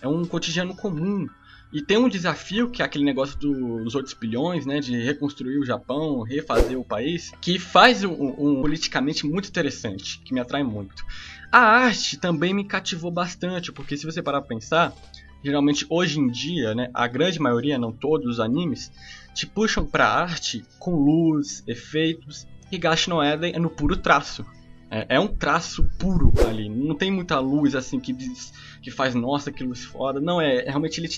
É 0.00 0.08
um 0.08 0.24
cotidiano 0.24 0.74
comum. 0.74 1.28
E 1.74 1.82
tem 1.82 1.98
um 1.98 2.08
desafio, 2.08 2.70
que 2.70 2.82
é 2.82 2.84
aquele 2.84 3.04
negócio 3.04 3.36
dos 3.36 3.96
8 3.96 4.16
bilhões, 4.20 4.64
né? 4.64 4.78
De 4.78 4.96
reconstruir 4.96 5.58
o 5.58 5.66
Japão, 5.66 6.22
refazer 6.22 6.78
o 6.78 6.84
país, 6.84 7.32
que 7.40 7.58
faz 7.58 8.04
um, 8.04 8.12
um 8.12 8.62
politicamente 8.62 9.26
muito 9.26 9.48
interessante, 9.48 10.20
que 10.20 10.32
me 10.32 10.38
atrai 10.38 10.62
muito. 10.62 11.04
A 11.50 11.58
arte 11.58 12.16
também 12.16 12.54
me 12.54 12.64
cativou 12.64 13.10
bastante, 13.10 13.72
porque 13.72 13.96
se 13.96 14.06
você 14.06 14.22
parar 14.22 14.40
pra 14.40 14.54
pensar, 14.54 14.94
geralmente 15.42 15.84
hoje 15.90 16.20
em 16.20 16.28
dia, 16.28 16.76
né, 16.76 16.90
a 16.94 17.08
grande 17.08 17.40
maioria, 17.40 17.76
não 17.76 17.90
todos 17.90 18.34
os 18.34 18.38
animes, 18.38 18.92
te 19.34 19.44
puxam 19.44 19.84
pra 19.84 20.06
arte 20.06 20.64
com 20.78 20.94
luz, 20.94 21.64
efeitos, 21.66 22.46
e 22.70 22.78
Gash 22.78 23.08
no 23.08 23.20
Eden 23.20 23.52
é 23.52 23.58
no 23.58 23.68
puro 23.68 23.96
traço. 23.96 24.46
É, 24.94 25.16
é, 25.16 25.20
um 25.20 25.26
traço 25.26 25.82
puro 25.98 26.32
ali, 26.46 26.68
não 26.68 26.94
tem 26.94 27.10
muita 27.10 27.40
luz 27.40 27.74
assim 27.74 27.98
que 27.98 28.12
diz 28.12 28.52
que 28.80 28.92
faz, 28.92 29.12
nossa, 29.12 29.50
que 29.50 29.64
luz 29.64 29.84
foda. 29.84 30.20
Não, 30.20 30.40
é, 30.40 30.58
é 30.58 30.68
realmente 30.68 31.00
ele 31.00 31.08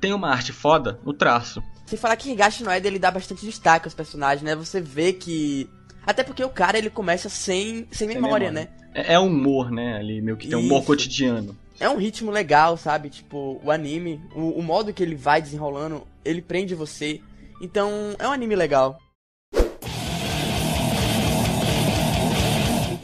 tem 0.00 0.14
uma 0.14 0.30
arte 0.30 0.50
foda 0.50 0.98
no 1.04 1.12
traço. 1.12 1.62
Sem 1.84 1.98
falar 1.98 2.16
que 2.16 2.30
Higashi 2.30 2.64
no 2.64 2.72
Eden 2.72 2.92
ele 2.92 2.98
dá 2.98 3.10
bastante 3.10 3.44
destaque 3.44 3.86
aos 3.86 3.92
personagens, 3.92 4.42
né? 4.42 4.56
Você 4.56 4.80
vê 4.80 5.12
que. 5.12 5.68
Até 6.06 6.24
porque 6.24 6.42
o 6.42 6.48
cara 6.48 6.78
ele 6.78 6.88
começa 6.88 7.28
sem, 7.28 7.86
sem, 7.90 8.08
sem 8.08 8.08
memória, 8.08 8.50
memória, 8.50 8.52
né? 8.52 8.68
É, 8.94 9.12
é 9.12 9.18
humor, 9.18 9.70
né? 9.70 9.98
Ali 9.98 10.22
meio 10.22 10.38
que 10.38 10.48
tem 10.48 10.56
um 10.56 10.62
humor 10.62 10.82
cotidiano. 10.82 11.54
É 11.78 11.90
um 11.90 11.98
ritmo 11.98 12.30
legal, 12.30 12.78
sabe? 12.78 13.10
Tipo, 13.10 13.60
o 13.62 13.70
anime, 13.70 14.22
o, 14.34 14.58
o 14.58 14.62
modo 14.62 14.94
que 14.94 15.02
ele 15.02 15.14
vai 15.14 15.42
desenrolando, 15.42 16.06
ele 16.24 16.40
prende 16.40 16.74
você. 16.74 17.20
Então, 17.60 18.16
é 18.18 18.26
um 18.26 18.32
anime 18.32 18.56
legal. 18.56 18.98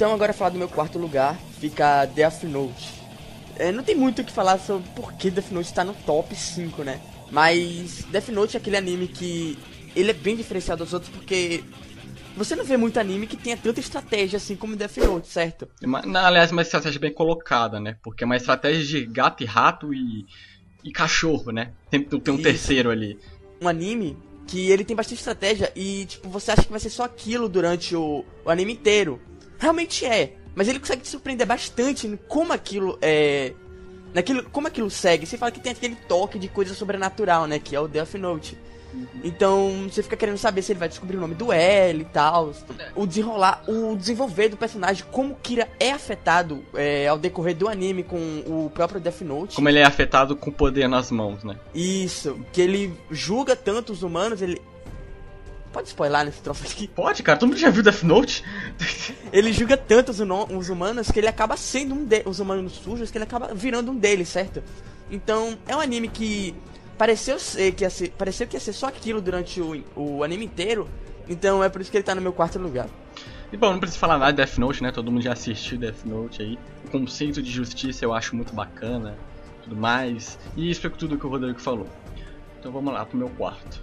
Então, 0.03 0.13
agora 0.13 0.33
falar 0.33 0.51
do 0.51 0.59
meu 0.59 0.69
quarto 0.69 0.99
lugar, 0.99 1.39
fica 1.61 2.05
Death 2.07 2.43
Note. 2.43 2.91
É, 3.55 3.71
não 3.71 3.85
tem 3.85 3.95
muito 3.95 4.21
o 4.21 4.25
que 4.25 4.33
falar 4.33 4.59
sobre 4.59 4.83
por 4.97 5.13
que 5.13 5.31
Death 5.31 5.53
Note 5.53 5.69
está 5.69 5.85
no 5.85 5.95
top 5.95 6.35
5, 6.35 6.83
né? 6.83 7.01
Mas 7.31 8.05
Death 8.11 8.31
Note 8.31 8.57
é 8.57 8.59
aquele 8.59 8.77
anime 8.77 9.07
que 9.07 9.57
ele 9.95 10.11
é 10.11 10.13
bem 10.13 10.35
diferenciado 10.35 10.83
dos 10.83 10.93
outros 10.93 11.09
porque 11.09 11.63
você 12.37 12.57
não 12.57 12.65
vê 12.65 12.77
muito 12.77 12.99
anime 12.99 13.29
que 13.29 13.37
tenha 13.37 13.57
tanta 13.57 13.79
estratégia 13.79 14.39
assim 14.39 14.57
como 14.57 14.75
Death 14.75 14.97
Note, 14.97 15.29
certo? 15.29 15.69
Uma, 15.81 16.01
aliás, 16.27 16.51
uma 16.51 16.63
estratégia 16.63 16.99
bem 16.99 17.15
colocada, 17.15 17.79
né? 17.79 17.97
Porque 18.03 18.25
é 18.25 18.27
uma 18.27 18.37
estratégia 18.37 18.85
de 18.85 19.07
gato 19.07 19.45
e 19.45 19.47
rato 19.47 19.95
e, 19.95 20.27
e 20.83 20.91
cachorro, 20.91 21.53
né? 21.53 21.71
Tem, 21.89 22.03
tem 22.03 22.35
um 22.35 22.39
Isso. 22.39 22.43
terceiro 22.43 22.91
ali. 22.91 23.21
Um 23.61 23.69
anime 23.69 24.19
que 24.49 24.69
ele 24.69 24.85
tem 24.85 24.97
bastante 24.97 25.19
estratégia 25.19 25.71
e, 25.77 26.07
tipo, 26.07 26.29
você 26.29 26.51
acha 26.51 26.65
que 26.65 26.73
vai 26.73 26.81
ser 26.81 26.91
só 26.91 27.05
aquilo 27.05 27.49
durante 27.49 27.95
o, 27.95 28.25
o 28.45 28.51
anime 28.51 28.73
inteiro. 28.73 29.21
Realmente 29.63 30.05
é. 30.05 30.33
Mas 30.57 30.67
ele 30.67 30.81
consegue 30.81 31.03
te 31.03 31.09
surpreender 31.09 31.47
bastante 31.47 32.09
em 32.09 32.17
como 32.17 32.53
aquilo 32.53 32.99
é. 33.01 33.53
Naquilo, 34.13 34.43
como 34.51 34.67
aquilo 34.67 34.91
segue. 34.91 35.25
Você 35.25 35.39
fala 35.39 35.53
que 35.53 35.61
tem 35.61 35.71
aquele 35.71 35.95
toque 35.95 36.37
de 36.37 36.49
coisa 36.49 36.75
sobrenatural, 36.75 37.47
né? 37.47 37.61
Que 37.61 37.77
é 37.77 37.81
o 37.81 37.87
Death 37.87 38.15
Note. 38.15 38.59
Uhum. 38.93 39.07
Então 39.23 39.89
você 39.89 40.03
fica 40.03 40.17
querendo 40.17 40.37
saber 40.37 40.61
se 40.61 40.73
ele 40.73 40.81
vai 40.81 40.89
descobrir 40.89 41.17
o 41.17 41.21
nome 41.21 41.37
do 41.37 41.53
L 41.53 42.01
e 42.01 42.05
tal. 42.05 42.53
O 42.97 43.07
desenrolar, 43.07 43.63
o 43.69 43.97
desenvolver 43.97 44.49
do 44.49 44.57
personagem, 44.57 45.05
como 45.13 45.37
Kira 45.37 45.69
é 45.79 45.93
afetado 45.93 46.63
é, 46.75 47.07
ao 47.07 47.17
decorrer 47.17 47.57
do 47.57 47.69
anime 47.69 48.03
com 48.03 48.19
o 48.45 48.69
próprio 48.75 49.01
Death 49.01 49.21
Note. 49.21 49.55
Como 49.55 49.69
ele 49.69 49.79
é 49.79 49.85
afetado 49.85 50.35
com 50.37 50.51
o 50.51 50.53
poder 50.53 50.89
nas 50.89 51.11
mãos, 51.13 51.45
né? 51.45 51.57
Isso, 51.73 52.39
que 52.53 52.61
ele 52.61 52.93
julga 53.11 53.55
tanto 53.55 53.93
os 53.93 54.03
humanos, 54.03 54.43
ele 54.43 54.61
Pode 55.73 55.89
spoiler 55.89 56.25
nesse 56.25 56.41
troço 56.43 56.65
aqui? 56.65 56.87
Pode, 56.89 57.23
cara. 57.23 57.39
Todo 57.39 57.49
mundo 57.49 57.59
já 57.59 57.71
viu 57.71 57.83
Death 57.83 58.03
Note? 58.03 58.45
ele 59.33 59.53
julga 59.53 59.77
tanto 59.77 60.11
os, 60.11 60.21
os 60.21 60.69
humanos 60.69 61.11
que 61.11 61.19
ele 61.19 61.29
acaba 61.29 61.57
sendo 61.57 61.95
um 61.95 62.05
deles. 62.05 62.27
Os 62.27 62.41
humanos 62.41 62.73
sujos 62.73 63.11
que 63.11 63.17
ele 63.17 63.25
acaba 63.25 63.55
virando 63.55 63.91
um 63.91 63.97
deles, 63.97 64.29
certo? 64.29 64.63
Então, 65.11 65.59
é 65.67 65.75
um 65.75 65.81
anime 65.81 66.09
que 66.09 66.55
pareceu 66.99 67.39
ser 67.39 67.73
que 67.73 67.85
ia 67.85 67.91
ser, 67.91 68.11
pareceu 68.11 68.47
que 68.47 68.55
ia 68.55 68.61
ser 68.61 68.73
só 68.73 68.87
aquilo 68.87 69.21
durante 69.21 69.61
o, 69.61 69.83
o 69.97 70.23
anime 70.23 70.45
inteiro. 70.45 70.89
Então 71.29 71.63
é 71.63 71.69
por 71.69 71.81
isso 71.81 71.91
que 71.91 71.97
ele 71.97 72.05
tá 72.05 72.15
no 72.15 72.21
meu 72.21 72.33
quarto 72.33 72.59
lugar. 72.59 72.89
E 73.53 73.57
bom, 73.57 73.73
não 73.73 73.79
preciso 73.81 73.99
falar 73.99 74.19
nada 74.19 74.33
de 74.33 74.37
Death 74.37 74.59
Note, 74.59 74.83
né? 74.83 74.91
Todo 74.91 75.11
mundo 75.11 75.23
já 75.23 75.33
assistiu 75.33 75.79
Death 75.79 76.05
Note 76.05 76.43
aí. 76.43 76.59
O 76.85 76.91
conceito 76.91 77.43
de 77.43 77.51
justiça 77.51 78.05
eu 78.05 78.15
acho 78.15 78.35
muito 78.35 78.55
bacana, 78.55 79.17
tudo 79.63 79.77
mais. 79.77 80.39
E 80.57 80.71
isso 80.71 80.87
é 80.87 80.91
tudo 80.91 81.19
que 81.19 81.27
o 81.27 81.29
Rodrigo 81.29 81.61
falou. 81.61 81.89
Então 82.59 82.73
vamos 82.73 82.93
lá 82.95 83.05
pro 83.05 83.19
meu 83.19 83.29
quarto. 83.31 83.83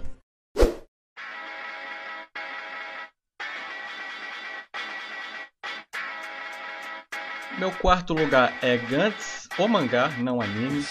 Meu 7.60 7.70
quarto 7.70 8.14
lugar 8.14 8.56
é 8.62 8.78
Gantz, 8.78 9.46
o 9.58 9.68
mangá, 9.68 10.08
não 10.18 10.40
anime. 10.40 10.82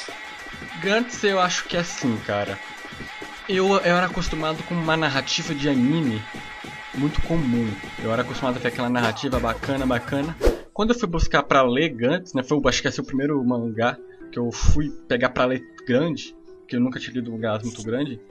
Gantz 0.80 1.24
eu 1.24 1.40
acho 1.40 1.68
que 1.68 1.76
é 1.76 1.80
assim, 1.80 2.16
cara. 2.18 2.60
Eu, 3.50 3.70
eu 3.70 3.98
era 3.98 4.06
acostumado 4.06 4.62
com 4.62 4.76
uma 4.76 4.96
narrativa 4.96 5.56
de 5.56 5.68
anime 5.68 6.22
muito 6.94 7.24
comum. 7.24 7.68
Eu 8.04 8.14
era 8.14 8.22
acostumado 8.22 8.60
ver 8.60 8.68
aquela 8.68 8.88
narrativa 8.88 9.40
bacana, 9.40 9.84
bacana. 9.84 10.38
Quando 10.72 10.92
eu 10.92 11.00
fui 11.00 11.10
buscar 11.10 11.42
pra 11.42 11.64
ler 11.64 11.90
Gantz, 11.90 12.36
né, 12.36 12.44
foi 12.44 12.62
acho 12.66 12.84
que 12.84 12.88
esse 12.88 13.00
é 13.00 13.04
o 13.04 13.06
primeiro 13.06 13.44
mangá 13.44 13.98
que 14.32 14.38
eu 14.38 14.52
fui 14.52 14.92
pegar 15.08 15.30
pra 15.30 15.46
ler 15.46 15.64
grande, 15.88 16.36
que 16.68 16.76
eu 16.76 16.80
nunca 16.80 17.00
tinha 17.00 17.16
lido 17.16 17.32
um 17.32 17.34
mangá 17.34 17.60
muito 17.64 17.82
grande. 17.82 18.22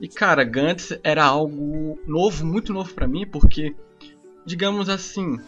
E 0.00 0.08
cara, 0.08 0.42
Gantz 0.42 0.98
era 1.04 1.24
algo 1.24 2.00
novo, 2.04 2.44
muito 2.44 2.72
novo 2.72 2.92
para 2.92 3.06
mim, 3.06 3.24
porque 3.24 3.76
digamos 4.44 4.88
assim, 4.88 5.38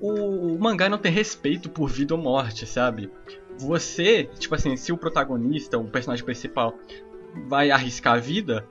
o, 0.00 0.54
o 0.54 0.58
mangá 0.58 0.88
não 0.88 0.98
tem 0.98 1.12
respeito 1.12 1.68
por 1.68 1.88
vida 1.88 2.14
ou 2.14 2.20
morte, 2.20 2.66
sabe? 2.66 3.10
Você, 3.58 4.24
tipo 4.38 4.54
assim, 4.54 4.76
se 4.76 4.92
o 4.92 4.98
protagonista, 4.98 5.78
o 5.78 5.84
personagem 5.84 6.24
principal, 6.24 6.74
vai 7.48 7.70
arriscar 7.70 8.14
a 8.14 8.18
vida, 8.18 8.66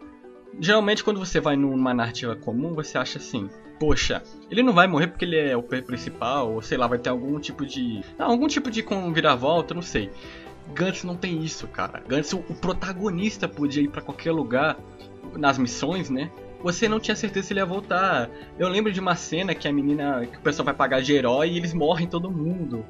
Geralmente, 0.60 1.04
quando 1.04 1.20
você 1.20 1.40
vai 1.40 1.56
numa 1.56 1.94
narrativa 1.94 2.36
comum, 2.36 2.74
você 2.74 2.98
acha 2.98 3.18
assim: 3.18 3.50
poxa, 3.80 4.24
ele 4.50 4.64
não 4.64 4.74
vai 4.74 4.88
morrer 4.88 5.08
porque 5.08 5.26
ele 5.26 5.38
é 5.38 5.56
o 5.56 5.64
principal, 5.64 6.54
ou 6.54 6.62
sei 6.62 6.78
lá, 6.78 6.88
vai 6.88 6.98
ter 6.98 7.10
algum 7.10 7.40
tipo 7.40 7.66
de. 7.66 8.02
Não, 8.18 8.28
algum 8.28 8.48
tipo 8.48 8.72
de 8.72 8.86
viravolta, 9.14 9.74
não 9.74 9.82
sei. 9.82 10.10
Gantz 10.74 11.04
não 11.04 11.16
tem 11.16 11.44
isso, 11.44 11.68
cara. 11.68 12.02
Gantz, 12.08 12.34
o, 12.34 12.40
protagonista 12.40 13.48
podia 13.48 13.84
ir 13.84 13.90
para 13.90 14.02
qualquer 14.02 14.32
lugar 14.32 14.78
nas 15.36 15.58
missões, 15.58 16.10
né? 16.10 16.32
Você 16.66 16.90
não 16.90 17.00
tinha 17.00 17.16
certeza 17.16 17.46
se 17.46 17.54
ele 17.54 17.60
ia 17.60 17.66
voltar. 17.66 18.28
Eu 18.58 18.68
lembro 18.68 18.92
de 18.92 19.00
uma 19.00 19.16
cena 19.16 19.54
que 19.54 19.68
a 19.68 19.72
menina, 19.72 20.26
que 20.26 20.36
o 20.36 20.42
pessoal 20.42 20.66
vai 20.66 20.74
pagar 20.74 21.00
de 21.00 21.14
herói 21.14 21.52
e 21.52 21.58
eles 21.58 21.76
morrem 21.76 22.08
todo 22.08 22.32
mundo. 22.32 22.84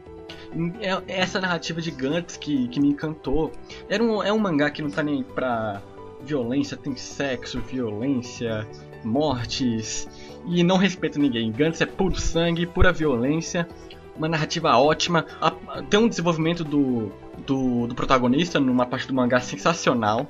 É, 0.80 0.92
é 1.14 1.20
essa 1.20 1.42
narrativa 1.42 1.82
de 1.82 1.92
Gantz 1.92 2.38
que, 2.38 2.70
que 2.70 2.80
me 2.80 2.88
encantou. 2.88 3.52
Era 3.90 4.02
um, 4.02 4.24
é 4.24 4.32
um 4.32 4.40
mangá 4.40 4.70
que 4.70 4.82
não 4.82 4.90
tá 4.90 5.04
nem 5.04 5.22
pra 5.22 5.82
violência, 6.22 6.78
tem 6.78 6.96
sexo, 6.96 7.60
violência, 7.60 8.66
mortes 9.04 10.08
e 10.48 10.64
não 10.64 10.78
respeita 10.78 11.20
ninguém. 11.20 11.52
Gantz 11.52 11.82
é 11.82 11.86
puro 11.86 12.18
sangue, 12.18 12.66
pura 12.66 12.94
violência, 12.94 13.68
uma 14.16 14.30
narrativa 14.30 14.78
ótima, 14.78 15.26
tem 15.90 16.00
um 16.00 16.08
desenvolvimento 16.08 16.64
do, 16.64 17.12
do, 17.46 17.88
do 17.88 17.94
protagonista 17.94 18.58
numa 18.58 18.86
parte 18.86 19.06
do 19.06 19.14
mangá 19.14 19.42
sensacional. 19.42 20.26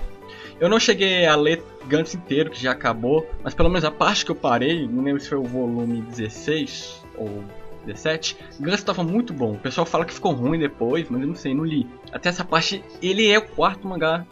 Eu 0.60 0.70
não 0.70 0.80
cheguei 0.80 1.26
a 1.26 1.36
ler 1.36 1.62
Gantz 1.86 2.16
inteiro, 2.16 2.50
que 2.50 2.62
já 2.62 2.72
acabou, 2.72 3.30
mas 3.44 3.54
pelo 3.54 3.70
menos 3.70 3.84
a 3.84 3.92
parte 3.92 4.24
que 4.24 4.32
eu 4.32 4.36
parei, 4.36 4.88
não 4.88 5.04
lembro 5.04 5.20
se 5.20 5.28
foi 5.28 5.38
o 5.38 5.44
volume 5.44 6.02
16 6.02 7.04
ou 7.18 7.44
17, 7.86 8.38
Gantz 8.60 8.80
estava 8.80 9.04
muito 9.04 9.34
bom. 9.34 9.54
O 9.54 9.60
pessoal 9.60 9.86
fala 9.86 10.06
que 10.06 10.14
ficou 10.14 10.32
ruim 10.32 10.58
depois, 10.58 11.08
mas 11.10 11.22
eu 11.22 11.28
não 11.28 11.36
sei, 11.36 11.54
não 11.54 11.66
li. 11.66 11.86
Até 12.12 12.30
essa 12.30 12.46
parte, 12.46 12.82
ele 13.02 13.30
é 13.30 13.38
o 13.38 13.46
quarto 13.46 13.86
mangá 13.86 14.26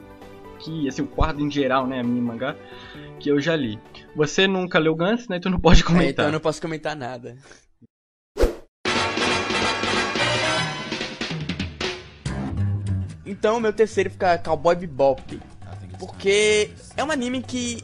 que, 0.60 0.88
assim, 0.88 1.02
o 1.02 1.08
quarto 1.08 1.42
em 1.42 1.52
geral, 1.52 1.86
né, 1.86 2.00
a 2.00 2.04
mini 2.04 2.22
mangá, 2.22 2.56
que 3.20 3.30
eu 3.30 3.42
já 3.42 3.54
li. 3.54 3.78
Você 4.16 4.48
nunca 4.48 4.80
leu 4.80 4.96
Gantz, 4.96 5.28
né, 5.28 5.38
então 5.38 5.52
não 5.52 5.60
pode 5.60 5.84
comentar. 5.84 6.08
É, 6.08 6.12
então 6.12 6.26
eu 6.26 6.32
não 6.32 6.40
posso 6.40 6.62
comentar 6.62 6.96
nada. 6.96 7.38
Então, 13.26 13.60
meu 13.60 13.74
terceiro 13.74 14.10
fica 14.10 14.38
Cowboy 14.38 14.76
Bebop. 14.76 15.40
Porque 16.06 16.72
é 16.98 17.04
um 17.04 17.12
anime 17.12 17.42
que 17.42 17.84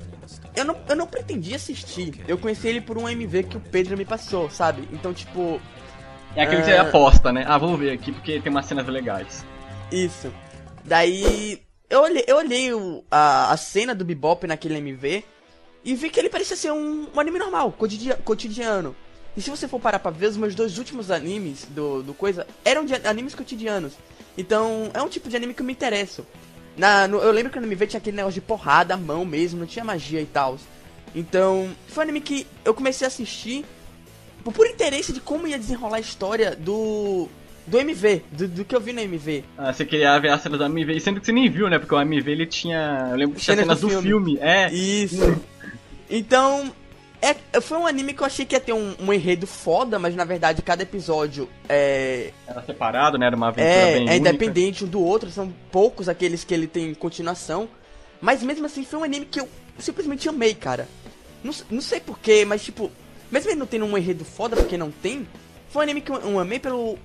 eu 0.56 0.66
não, 0.66 0.76
eu 0.88 0.96
não 0.96 1.08
pretendia 1.08 1.56
assistir. 1.56 2.22
Eu 2.28 2.38
conheci 2.38 2.68
ele 2.68 2.82
por 2.82 2.98
um 2.98 3.08
MV 3.08 3.44
que 3.44 3.58
o 3.58 3.62
Pedro 3.62 3.98
me 3.98 4.06
passou, 4.06 4.50
sabe? 4.50 4.88
Então, 4.92 5.14
tipo. 5.14 5.62
É 6.36 6.44
aquele 6.44 6.62
uh... 6.62 6.66
que 6.66 6.72
você 6.72 6.78
aposta, 6.78 7.32
né? 7.32 7.46
Ah, 7.48 7.58
vou 7.58 7.78
ver 7.78 7.92
aqui 7.92 8.12
porque 8.12 8.40
tem 8.40 8.52
umas 8.52 8.66
cenas 8.66 8.86
legais. 8.88 9.46
Isso. 9.92 10.32
Daí. 10.84 11.62
Eu 11.90 12.02
olhei, 12.02 12.24
eu 12.28 12.38
olhei 12.38 12.72
o, 12.72 13.04
a, 13.10 13.52
a 13.52 13.58
cena 13.58 13.96
do 13.96 14.06
Bebop 14.06 14.46
naquele 14.46 14.78
MV 14.78 15.24
e 15.84 15.96
vi 15.96 16.12
que 16.12 16.20
ele 16.20 16.30
parecia 16.30 16.56
ser 16.56 16.72
um, 16.72 17.08
um 17.12 17.20
anime 17.20 17.40
normal, 17.40 17.74
cotidiano. 18.24 18.96
E 19.36 19.42
se 19.42 19.50
você 19.50 19.68
for 19.68 19.80
parar 19.80 19.98
pra 19.98 20.12
ver, 20.12 20.28
os 20.28 20.38
meus 20.38 20.54
dois 20.54 20.78
últimos 20.78 21.10
animes 21.10 21.66
do, 21.70 22.04
do 22.04 22.14
coisa 22.14 22.46
eram 22.64 22.86
de 22.86 22.94
animes 23.08 23.34
cotidianos. 23.34 23.94
Então, 24.38 24.92
é 24.94 25.02
um 25.02 25.10
tipo 25.10 25.30
de 25.30 25.36
anime 25.36 25.54
que 25.56 25.62
eu 25.62 25.66
me 25.66 25.74
interesso. 25.74 26.28
Na, 26.80 27.10
no, 27.10 27.18
eu 27.18 27.30
lembro 27.34 27.52
que 27.52 27.60
no 27.60 27.66
anime 27.66 27.86
tinha 27.86 27.98
aquele 27.98 28.16
negócio 28.16 28.40
de 28.40 28.48
porrada, 28.48 28.96
mão 28.96 29.26
mesmo, 29.26 29.60
não 29.60 29.68
tinha 29.68 29.84
magia 29.84 30.22
e 30.22 30.26
tal. 30.26 30.58
Então, 31.14 31.70
foi 31.90 32.00
um 32.00 32.04
anime 32.04 32.22
que 32.22 32.48
eu 32.64 32.74
comecei 32.74 33.06
a 33.06 33.10
assistir 33.10 33.66
por, 34.46 34.54
por 34.54 34.66
interesse 34.66 35.12
de 35.12 35.20
como 35.20 35.46
ia 35.46 35.60
desenrolar 35.60 35.98
a 35.98 36.00
história 36.00 36.56
do. 36.56 37.28
Do 37.68 37.78
MV, 37.78 38.24
do, 38.32 38.48
do 38.48 38.66
que 38.66 38.76
eu 38.76 38.80
vi 38.80 38.94
no 38.94 39.02
MV. 39.02 39.44
Ah, 39.56 39.72
você 39.72 39.86
queria 39.86 40.18
ver 40.18 40.30
a 40.30 40.40
cena 40.40 40.58
do 40.58 40.64
MV, 40.64 41.00
sendo 41.02 41.20
que 41.20 41.26
você 41.28 41.32
nem 41.32 41.52
viu, 41.52 41.70
né? 41.70 41.78
Porque 41.78 41.94
o 41.94 42.02
MV 42.02 42.32
ele 42.32 42.46
tinha. 42.48 43.10
Eu 43.12 43.18
lembro 43.18 43.36
que 43.36 43.42
tinha 43.42 43.58
cenas, 43.58 43.82
do, 43.82 43.88
do 43.88 44.02
filme. 44.02 44.08
filme. 44.08 44.40
É. 44.42 44.74
Isso. 44.74 45.40
então, 46.10 46.74
é, 47.22 47.60
foi 47.60 47.78
um 47.78 47.86
anime 47.86 48.14
que 48.14 48.22
eu 48.22 48.26
achei 48.26 48.46
que 48.46 48.56
ia 48.56 48.60
ter 48.60 48.72
um, 48.72 48.96
um, 49.00 49.12
enredo 49.12 49.46
foda, 49.46 50.00
mas 50.00 50.16
na 50.16 50.24
verdade 50.24 50.62
cada 50.62 50.84
episódio 50.84 51.50
é. 51.68 52.32
Era 52.48 52.62
separado, 52.64 53.18
né? 53.18 53.26
Era 53.26 53.36
uma 53.36 53.48
aventura 53.48 53.70
é, 53.70 53.94
bem 53.96 54.10
É 54.10 54.18
independente 54.18 54.86
um 54.86 54.88
do 54.88 55.04
outro, 55.04 55.30
são 55.30 55.54
poucos 55.72 56.08
aqueles 56.08 56.44
que 56.44 56.54
ele 56.54 56.68
tem 56.68 56.94
continuação. 56.94 57.68
Mas 58.22 58.42
mesmo 58.42 58.66
assim 58.66 58.86
foi 58.86 59.00
um 59.00 59.04
anime 59.04 59.26
que 59.26 59.40
eu 59.40 59.50
simplesmente 59.78 60.30
amei, 60.30 60.54
cara. 60.54 60.88
Não, 61.44 61.54
não 61.70 61.82
sei 61.82 62.00
porquê, 62.00 62.46
mas 62.46 62.64
tipo, 62.64 62.92
mesmo 63.32 63.50
ele 63.50 63.60
não 63.60 63.66
tendo 63.66 63.86
um 63.86 63.98
enredo 63.98 64.24
foda, 64.24 64.56
porque 64.56 64.78
não 64.78 64.92
tem, 64.92 65.28
foi 65.70 65.82
um 65.82 65.84
anime 65.84 66.02
que 66.02 66.12
eu, 66.12 66.16
eu 66.16 66.40
amei 66.40 66.60
pelo, 66.60 66.98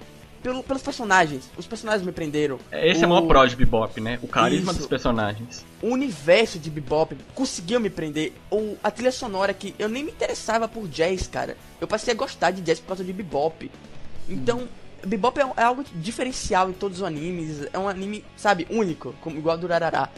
pelo, 0.44 0.62
pelos 0.62 0.82
personagens. 0.82 1.50
Os 1.56 1.66
personagens 1.66 2.04
me 2.04 2.12
prenderam. 2.12 2.58
É, 2.70 2.88
esse 2.88 3.00
o... 3.00 3.04
é 3.04 3.06
o 3.06 3.10
maior 3.10 3.26
pró 3.26 3.46
de 3.46 3.56
Bebop, 3.56 3.98
né? 3.98 4.18
O 4.22 4.28
carisma 4.28 4.70
Isso. 4.70 4.80
dos 4.80 4.86
personagens. 4.86 5.64
O 5.82 5.88
universo 5.88 6.58
de 6.58 6.70
Bebop 6.70 7.16
conseguiu 7.34 7.80
me 7.80 7.88
prender. 7.88 8.34
Ou 8.50 8.76
a 8.84 8.90
trilha 8.90 9.10
sonora 9.10 9.54
que 9.54 9.74
eu 9.78 9.88
nem 9.88 10.04
me 10.04 10.12
interessava 10.12 10.68
por 10.68 10.86
jazz, 10.86 11.26
cara. 11.26 11.56
Eu 11.80 11.88
passei 11.88 12.12
a 12.12 12.16
gostar 12.16 12.50
de 12.50 12.60
jazz 12.60 12.78
por 12.78 12.88
causa 12.88 13.02
de 13.02 13.12
Bebop. 13.12 13.70
Então, 14.28 14.60
hum. 14.60 14.68
Bebop 15.06 15.38
é, 15.40 15.50
é, 15.56 15.64
algo 15.64 15.82
diferencial 15.94 16.68
em 16.68 16.74
todos 16.74 16.98
os 16.98 17.04
animes. 17.04 17.66
É 17.72 17.78
um 17.78 17.88
anime, 17.88 18.22
sabe, 18.36 18.66
único, 18.70 19.14
como 19.22 19.38
igual 19.38 19.56
a 19.56 19.58
Durarará. 19.58 20.10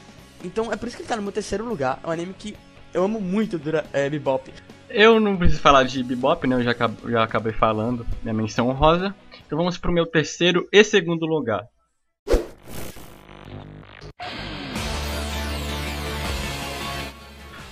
Então 0.44 0.72
é 0.72 0.76
por 0.76 0.88
isso 0.88 0.96
que 0.96 1.02
ele 1.02 1.08
tá 1.08 1.16
no 1.16 1.22
meu 1.22 1.32
terceiro 1.32 1.64
lugar. 1.64 2.00
É 2.02 2.08
um 2.08 2.10
anime 2.10 2.34
que 2.36 2.56
eu 2.92 3.04
amo 3.04 3.20
muito 3.20 3.58
Dura, 3.58 3.86
é, 3.92 4.10
Bebop. 4.10 4.52
Eu 4.88 5.20
não 5.20 5.36
preciso 5.36 5.60
falar 5.60 5.84
de 5.84 6.02
Bebop, 6.02 6.46
né? 6.46 6.56
Eu 6.56 6.62
já, 6.62 6.74
já 7.08 7.22
acabei 7.22 7.52
falando. 7.52 8.06
Minha 8.22 8.34
menção 8.34 8.68
honrosa. 8.68 9.14
Então 9.46 9.58
vamos 9.58 9.78
pro 9.78 9.92
meu 9.92 10.06
terceiro 10.06 10.68
e 10.72 10.82
segundo 10.82 11.26
lugar. 11.26 11.64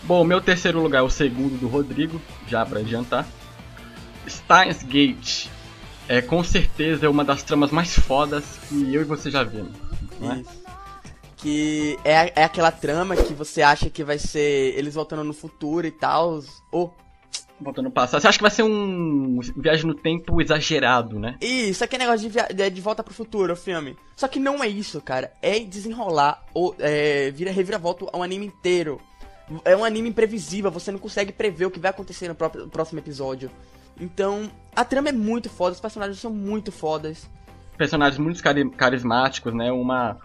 Bom, 0.03 0.23
meu 0.23 0.41
terceiro 0.41 0.83
lugar 0.83 0.99
é 0.99 1.03
o 1.03 1.09
segundo 1.09 1.59
do 1.59 1.67
Rodrigo, 1.67 2.21
já 2.47 2.65
para 2.67 2.81
adiantar. 2.81 3.27
Steins 4.29 4.83
Gate 4.83 5.47
é 6.07 6.21
com 6.21 6.45
certeza 6.45 7.09
uma 7.09 7.25
das 7.25 7.43
tramas 7.43 7.71
mais 7.71 7.99
fodas 7.99 8.59
que 8.69 8.95
eu 8.95 9.01
e 9.01 9.05
você 9.05 9.31
já 9.31 9.43
vimos. 9.43 9.73
Né? 10.21 10.43
Isso. 10.43 10.64
Que 11.45 11.99
é, 12.03 12.41
é 12.41 12.45
aquela 12.45 12.73
trama 12.73 13.15
que 13.15 13.35
você 13.35 13.61
acha 13.61 13.91
que 13.91 14.03
vai 14.03 14.19
ser 14.19 14.75
eles 14.79 14.95
voltando 14.95 15.23
no 15.23 15.35
futuro 15.35 15.87
e 15.87 15.91
tal, 15.91 16.41
ou 16.73 16.91
Voltando 17.61 17.85
no 17.85 17.91
passado. 17.91 18.21
Você 18.23 18.29
acha 18.29 18.39
que 18.39 18.43
vai 18.43 18.51
ser 18.51 18.63
um 18.63 19.39
viagem 19.57 19.87
no 19.87 19.95
tempo 19.95 20.41
exagerado, 20.41 21.19
né? 21.19 21.37
Isso, 21.41 21.85
aquele 21.85 22.05
negócio 22.05 22.27
de, 22.27 22.33
via... 22.33 22.71
de 22.71 22.81
volta 22.81 23.03
pro 23.03 23.13
futuro, 23.13 23.53
o 23.53 23.57
filme. 23.57 23.95
Só 24.17 24.27
que 24.27 24.41
não 24.41 24.65
é 24.65 24.69
isso, 24.69 25.03
cara. 25.03 25.33
É 25.43 25.61
desenrolar 25.61 26.43
ou 26.55 26.75
é, 26.79 27.31
vira 27.31 27.51
reviravolta 27.51 28.07
um 28.17 28.23
anime 28.23 28.47
inteiro. 28.47 28.99
É 29.67 29.77
um 29.77 29.85
anime 29.85 30.09
imprevisível, 30.09 30.71
você 30.71 30.91
não 30.91 30.99
consegue 30.99 31.31
prever 31.31 31.67
o 31.67 31.71
que 31.71 31.79
vai 31.79 31.91
acontecer 31.91 32.27
no, 32.27 32.35
próprio, 32.35 32.65
no 32.65 32.71
próximo 32.71 32.99
episódio. 33.01 33.51
Então, 34.01 34.51
a 34.75 34.83
trama 34.83 35.11
é 35.11 35.13
muito 35.13 35.51
foda, 35.51 35.75
os 35.75 35.81
personagens 35.81 36.19
são 36.19 36.31
muito 36.31 36.73
fodas. 36.73 37.29
Personagens 37.77 38.19
muito 38.19 38.43
carismáticos, 38.77 39.53
né? 39.53 39.71
Uma, 39.71 40.19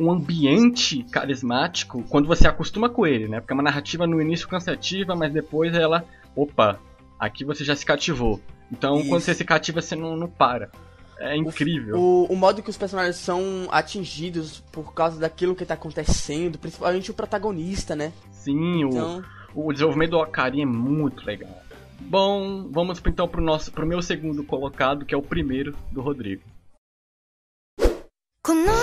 um 0.00 0.10
ambiente 0.10 1.04
carismático 1.04 2.02
quando 2.08 2.26
você 2.26 2.48
acostuma 2.48 2.88
com 2.88 3.06
ele, 3.06 3.28
né? 3.28 3.40
Porque 3.40 3.52
é 3.52 3.54
uma 3.54 3.62
narrativa 3.62 4.06
no 4.06 4.20
início 4.20 4.48
cansativa, 4.48 5.14
mas 5.14 5.32
depois 5.32 5.74
ela 5.74 6.04
opa, 6.34 6.80
aqui 7.18 7.44
você 7.44 7.64
já 7.64 7.76
se 7.76 7.84
cativou. 7.84 8.40
Então 8.72 9.00
Isso. 9.00 9.08
quando 9.08 9.20
você 9.20 9.34
se 9.34 9.44
cativa, 9.44 9.82
você 9.82 9.94
não, 9.94 10.16
não 10.16 10.28
para. 10.28 10.70
É 11.18 11.36
incrível. 11.36 11.96
O, 11.96 12.22
o, 12.22 12.32
o, 12.32 12.36
modo 12.36 12.62
que 12.62 12.70
os 12.70 12.78
personagens 12.78 13.16
são 13.16 13.68
atingidos 13.70 14.60
por 14.72 14.94
causa 14.94 15.20
daquilo 15.20 15.54
que 15.54 15.66
tá 15.66 15.74
acontecendo, 15.74 16.58
principalmente 16.58 17.10
o 17.10 17.14
protagonista, 17.14 17.94
né? 17.94 18.10
Sim, 18.30 18.84
então... 18.84 19.22
o, 19.54 19.66
o 19.68 19.72
desenvolvimento 19.72 20.12
do 20.12 20.18
Okari 20.18 20.62
é 20.62 20.66
muito 20.66 21.26
legal. 21.26 21.62
Bom, 22.00 22.66
vamos 22.70 23.02
então 23.06 23.28
pro, 23.28 23.42
nosso, 23.42 23.70
pro 23.70 23.86
meu 23.86 24.00
segundo 24.00 24.42
colocado, 24.42 25.04
que 25.04 25.14
é 25.14 25.18
o 25.18 25.22
primeiro 25.22 25.76
do 25.92 26.00
Rodrigo. 26.00 26.42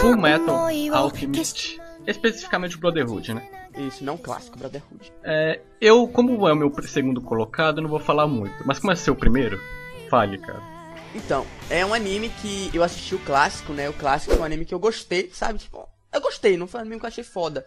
Full 0.01 0.17
Metal 0.17 0.67
Alchemist. 0.93 1.79
Especificamente 2.05 2.75
o 2.75 2.79
Brotherhood, 2.79 3.33
né? 3.33 3.47
Isso, 3.77 4.03
não 4.03 4.17
clássico, 4.17 4.57
Brotherhood. 4.57 5.11
É, 5.23 5.61
eu, 5.79 6.07
como 6.07 6.47
é 6.47 6.53
o 6.53 6.55
meu 6.55 6.73
segundo 6.83 7.21
colocado, 7.21 7.81
não 7.81 7.89
vou 7.89 7.99
falar 7.99 8.27
muito. 8.27 8.55
Mas 8.65 8.79
como 8.79 8.91
é 8.91 8.95
seu 8.95 9.15
primeiro, 9.15 9.59
fale, 10.09 10.37
cara. 10.37 10.61
Então, 11.13 11.45
é 11.69 11.85
um 11.85 11.93
anime 11.93 12.29
que 12.29 12.71
eu 12.73 12.83
assisti 12.83 13.15
o 13.15 13.19
clássico, 13.19 13.73
né? 13.73 13.89
O 13.89 13.93
clássico 13.93 14.33
é 14.33 14.37
um 14.37 14.43
anime 14.43 14.65
que 14.65 14.73
eu 14.73 14.79
gostei, 14.79 15.29
sabe? 15.33 15.59
Tipo, 15.59 15.87
eu 16.11 16.21
gostei, 16.21 16.57
não 16.57 16.67
foi 16.67 16.79
um 16.79 16.81
anime 16.81 16.99
que 16.99 17.05
eu 17.05 17.09
achei 17.09 17.23
foda. 17.23 17.65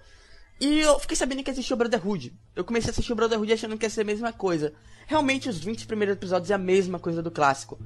E 0.61 0.81
eu 0.81 0.99
fiquei 0.99 1.17
sabendo 1.17 1.43
que 1.43 1.51
existia 1.51 1.75
o 1.75 1.79
Brotherhood. 1.79 2.35
Eu 2.55 2.65
comecei 2.65 2.91
a 2.91 2.93
assistir 2.93 3.13
o 3.13 3.17
Brotherhood 3.17 3.53
achando 3.53 3.79
que 3.79 3.87
ia 3.87 3.91
ser 3.91 4.03
a 4.03 4.05
mesma 4.05 4.33
coisa. 4.33 4.75
Realmente, 5.07 5.49
os 5.49 5.59
20 5.59 5.87
primeiros 5.87 6.17
episódios 6.17 6.51
é 6.51 6.55
a 6.55 6.59
mesma 6.59 6.99
coisa 6.99 7.23
do 7.23 7.31
clássico. 7.31 7.79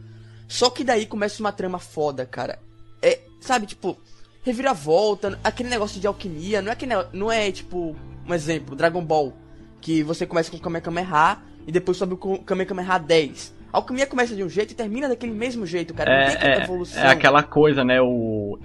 Só 0.48 0.68
que 0.70 0.82
daí 0.82 1.06
começa 1.06 1.40
uma 1.40 1.52
trama 1.52 1.78
foda, 1.78 2.26
cara. 2.26 2.58
É, 3.00 3.20
sabe, 3.44 3.66
tipo, 3.66 3.96
reviravolta, 4.42 5.38
aquele 5.42 5.68
negócio 5.68 6.00
de 6.00 6.06
alquimia, 6.06 6.60
não 6.60 6.72
é 6.72 6.74
que 6.74 6.86
não 7.12 7.30
é 7.30 7.50
tipo 7.50 7.96
um 8.28 8.34
exemplo, 8.34 8.74
Dragon 8.74 9.04
Ball, 9.04 9.32
que 9.80 10.02
você 10.02 10.26
começa 10.26 10.50
com 10.50 10.56
o 10.56 10.60
Kamehameha 10.60 11.38
e 11.66 11.72
depois 11.72 11.96
sobe 11.96 12.14
o 12.14 12.38
Kamehameha 12.38 12.98
10. 12.98 13.54
A 13.72 13.78
alquimia 13.78 14.06
começa 14.06 14.34
de 14.34 14.44
um 14.44 14.48
jeito 14.48 14.70
e 14.72 14.74
termina 14.74 15.08
daquele 15.08 15.32
mesmo 15.32 15.66
jeito, 15.66 15.92
cara. 15.94 16.10
É, 16.10 16.28
não 16.28 16.40
tem 16.40 16.50
é, 16.50 16.62
evolução. 16.62 17.02
É 17.02 17.08
aquela 17.08 17.42
coisa, 17.42 17.84
né? 17.84 18.00
O 18.00 18.58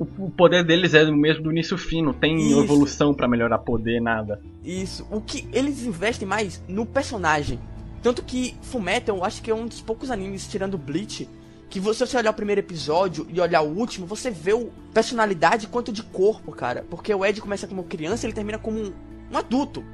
o 0.00 0.30
poder 0.30 0.64
deles 0.64 0.94
é 0.94 1.02
o 1.04 1.16
mesmo 1.16 1.42
do 1.44 1.50
início 1.50 1.76
fino, 1.76 2.14
tem 2.14 2.36
Isso. 2.36 2.60
evolução 2.60 3.12
pra 3.12 3.26
melhorar 3.26 3.58
poder, 3.58 4.00
nada. 4.00 4.40
Isso. 4.64 5.06
O 5.10 5.20
que 5.20 5.48
eles 5.52 5.84
investem 5.84 6.26
mais 6.26 6.62
no 6.68 6.86
personagem. 6.86 7.58
Tanto 8.02 8.22
que 8.22 8.54
Fullmetal, 8.62 9.16
eu 9.16 9.24
acho 9.24 9.42
que 9.42 9.50
é 9.50 9.54
um 9.54 9.66
dos 9.66 9.80
poucos 9.80 10.10
animes, 10.10 10.46
tirando 10.46 10.78
Bleach, 10.78 11.28
que 11.68 11.78
você, 11.78 12.06
se 12.06 12.12
você 12.12 12.16
olhar 12.18 12.30
o 12.30 12.34
primeiro 12.34 12.60
episódio 12.60 13.26
e 13.28 13.40
olhar 13.40 13.60
o 13.60 13.68
último, 13.68 14.06
você 14.06 14.30
vê 14.30 14.52
o 14.52 14.70
personalidade 14.92 15.66
quanto 15.66 15.92
de 15.92 16.02
corpo, 16.02 16.52
cara. 16.52 16.84
Porque 16.88 17.12
o 17.14 17.24
Ed 17.24 17.40
começa 17.40 17.66
como 17.66 17.84
criança 17.84 18.24
e 18.24 18.26
ele 18.26 18.34
termina 18.34 18.58
como 18.58 18.78
um, 18.78 18.92
um 19.30 19.38
adulto. 19.38 19.84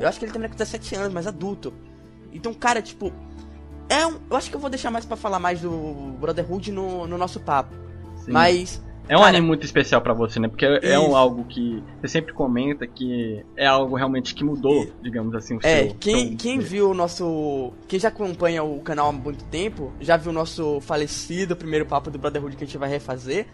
Eu 0.00 0.08
acho 0.08 0.18
que 0.18 0.24
ele 0.24 0.32
termina 0.32 0.48
com 0.48 0.56
17 0.56 0.94
anos, 0.96 1.12
mas 1.12 1.26
adulto. 1.26 1.72
Então, 2.32 2.52
cara, 2.54 2.80
tipo. 2.80 3.12
É 3.88 4.06
um, 4.06 4.18
eu 4.30 4.36
acho 4.36 4.50
que 4.50 4.56
eu 4.56 4.60
vou 4.60 4.68
deixar 4.68 4.90
mais 4.90 5.04
pra 5.04 5.16
falar 5.16 5.38
mais 5.38 5.60
do 5.60 6.14
Brotherhood 6.20 6.72
no, 6.72 7.06
no 7.06 7.16
nosso 7.16 7.40
papo. 7.40 7.74
Sim. 8.24 8.32
Mas. 8.32 8.82
É 9.08 9.16
um 9.16 9.20
Cara, 9.20 9.30
anime 9.30 9.46
muito 9.46 9.64
especial 9.64 10.02
pra 10.02 10.12
você, 10.12 10.38
né? 10.38 10.48
Porque 10.48 10.66
é 10.66 10.98
um, 10.98 11.06
Isso. 11.06 11.16
algo 11.16 11.44
que 11.46 11.82
você 12.00 12.08
sempre 12.08 12.34
comenta 12.34 12.86
que 12.86 13.42
é 13.56 13.66
algo 13.66 13.96
realmente 13.96 14.34
que 14.34 14.44
mudou, 14.44 14.86
digamos 15.02 15.34
assim, 15.34 15.56
o 15.56 15.60
É, 15.62 15.86
seu. 15.86 15.94
quem, 15.94 16.36
quem 16.36 16.58
viu 16.58 16.90
o 16.90 16.94
nosso. 16.94 17.72
Quem 17.88 17.98
já 17.98 18.08
acompanha 18.08 18.62
o 18.62 18.80
canal 18.80 19.08
há 19.08 19.12
muito 19.12 19.44
tempo, 19.46 19.92
já 19.98 20.16
viu 20.18 20.30
o 20.30 20.34
nosso 20.34 20.78
falecido 20.82 21.56
primeiro 21.56 21.86
papo 21.86 22.10
do 22.10 22.18
Brotherhood 22.18 22.54
que 22.56 22.64
a 22.64 22.66
gente 22.66 22.76
vai 22.76 22.88
refazer. 22.90 23.46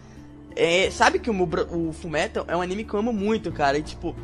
É, 0.56 0.90
sabe 0.90 1.18
que 1.20 1.30
o, 1.30 1.34
o 1.72 1.92
Fullmetal 1.92 2.44
é 2.48 2.56
um 2.56 2.60
anime 2.60 2.84
que 2.84 2.92
eu 2.94 2.98
amo 3.00 3.12
muito, 3.12 3.52
cara. 3.52 3.78
E 3.78 3.82
tipo, 3.82 4.14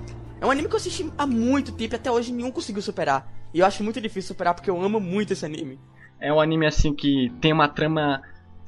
é 0.41 0.47
um 0.47 0.51
anime 0.51 0.69
que 0.69 0.75
eu 0.75 0.79
assisti 0.79 1.13
há 1.17 1.27
muito 1.27 1.71
tempo 1.73 1.95
e 1.95 1.97
até 1.97 2.11
hoje 2.11 2.33
nenhum 2.33 2.51
conseguiu 2.51 2.83
superar. 2.83 3.33
E 3.55 3.61
eu 3.61 3.67
acho 3.67 3.85
muito 3.85 4.01
difícil 4.01 4.29
superar 4.29 4.55
porque 4.55 4.71
eu 4.71 4.81
amo 4.83 4.99
muito 4.99 5.33
esse 5.33 5.47
anime. 5.47 5.79
É 6.21 6.33
um 6.33 6.41
anime 6.41 6.67
assim 6.67 6.93
que 6.95 7.33
tem 7.41 7.53
uma 7.53 7.69
trama 7.69 8.21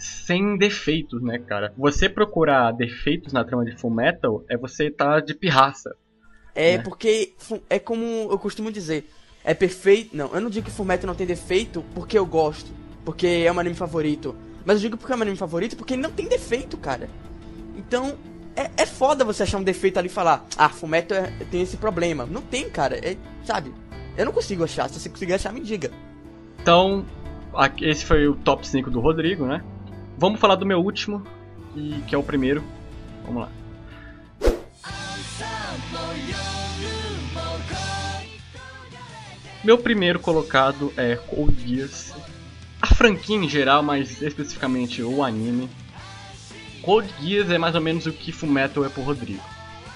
sem 0.02 0.56
defeitos, 0.56 1.22
né, 1.22 1.38
cara? 1.38 1.72
Você 1.76 2.08
procurar 2.08 2.72
defeitos 2.72 3.32
na 3.32 3.44
trama 3.44 3.64
de 3.64 3.76
Fullmetal 3.76 4.44
é 4.48 4.56
você 4.56 4.90
tá 4.90 5.20
de 5.20 5.34
pirraça. 5.34 5.94
É 6.54 6.76
Né? 6.78 6.82
porque 6.82 7.34
é 7.70 7.78
como 7.78 8.04
eu 8.30 8.38
costumo 8.38 8.70
dizer, 8.70 9.08
é 9.44 9.54
perfeito. 9.54 10.16
Não, 10.16 10.34
eu 10.34 10.40
não 10.40 10.50
digo 10.50 10.66
que 10.66 10.72
Fullmetal 10.72 11.06
não 11.06 11.14
tem 11.14 11.26
defeito 11.26 11.84
porque 11.94 12.18
eu 12.18 12.26
gosto, 12.26 12.70
porque 13.04 13.26
é 13.26 13.52
um 13.52 13.58
anime 13.58 13.74
favorito. 13.76 14.34
Mas 14.64 14.76
eu 14.76 14.82
digo 14.82 14.96
porque 14.96 15.12
é 15.12 15.16
um 15.16 15.22
anime 15.22 15.36
favorito 15.36 15.76
porque 15.76 15.94
ele 15.94 16.02
não 16.02 16.10
tem 16.12 16.28
defeito, 16.28 16.76
cara. 16.76 17.08
Então, 17.76 18.16
é, 18.54 18.70
é 18.76 18.86
foda 18.86 19.24
você 19.24 19.44
achar 19.44 19.58
um 19.58 19.62
defeito 19.62 19.98
ali 19.98 20.08
e 20.08 20.10
falar, 20.12 20.44
ah, 20.58 20.68
Fullmetal 20.68 21.18
é- 21.18 21.32
tem 21.50 21.62
esse 21.62 21.76
problema. 21.76 22.26
Não 22.26 22.42
tem, 22.42 22.68
cara. 22.68 22.96
É, 22.96 23.16
sabe? 23.44 23.72
Eu 24.16 24.24
não 24.26 24.32
consigo 24.32 24.64
achar. 24.64 24.88
Se 24.90 25.00
você 25.00 25.08
conseguir 25.08 25.32
achar, 25.34 25.52
me 25.52 25.60
diga. 25.60 25.90
Então, 26.60 27.04
esse 27.80 28.04
foi 28.04 28.28
o 28.28 28.34
top 28.36 28.66
5 28.68 28.90
do 28.90 29.00
Rodrigo, 29.00 29.46
né? 29.46 29.64
Vamos 30.16 30.40
falar 30.40 30.56
do 30.56 30.66
meu 30.66 30.78
último, 30.78 31.22
e, 31.74 32.02
que 32.06 32.14
é 32.14 32.18
o 32.18 32.22
primeiro. 32.22 32.62
Vamos 33.24 33.42
lá. 33.42 33.48
Meu 39.64 39.78
primeiro 39.78 40.18
colocado 40.18 40.92
é 40.96 41.16
Code 41.16 41.66
Geass. 41.66 42.14
A 42.80 42.88
franquia 42.88 43.36
em 43.36 43.48
geral, 43.48 43.82
mas 43.82 44.20
especificamente 44.20 45.02
o 45.02 45.22
anime. 45.22 45.70
Code 46.82 47.08
Geass 47.20 47.48
é 47.50 47.58
mais 47.58 47.76
ou 47.76 47.80
menos 47.80 48.06
o 48.06 48.12
que 48.12 48.32
Fullmetal 48.32 48.84
é 48.84 48.88
pro 48.88 49.02
Rodrigo. 49.02 49.42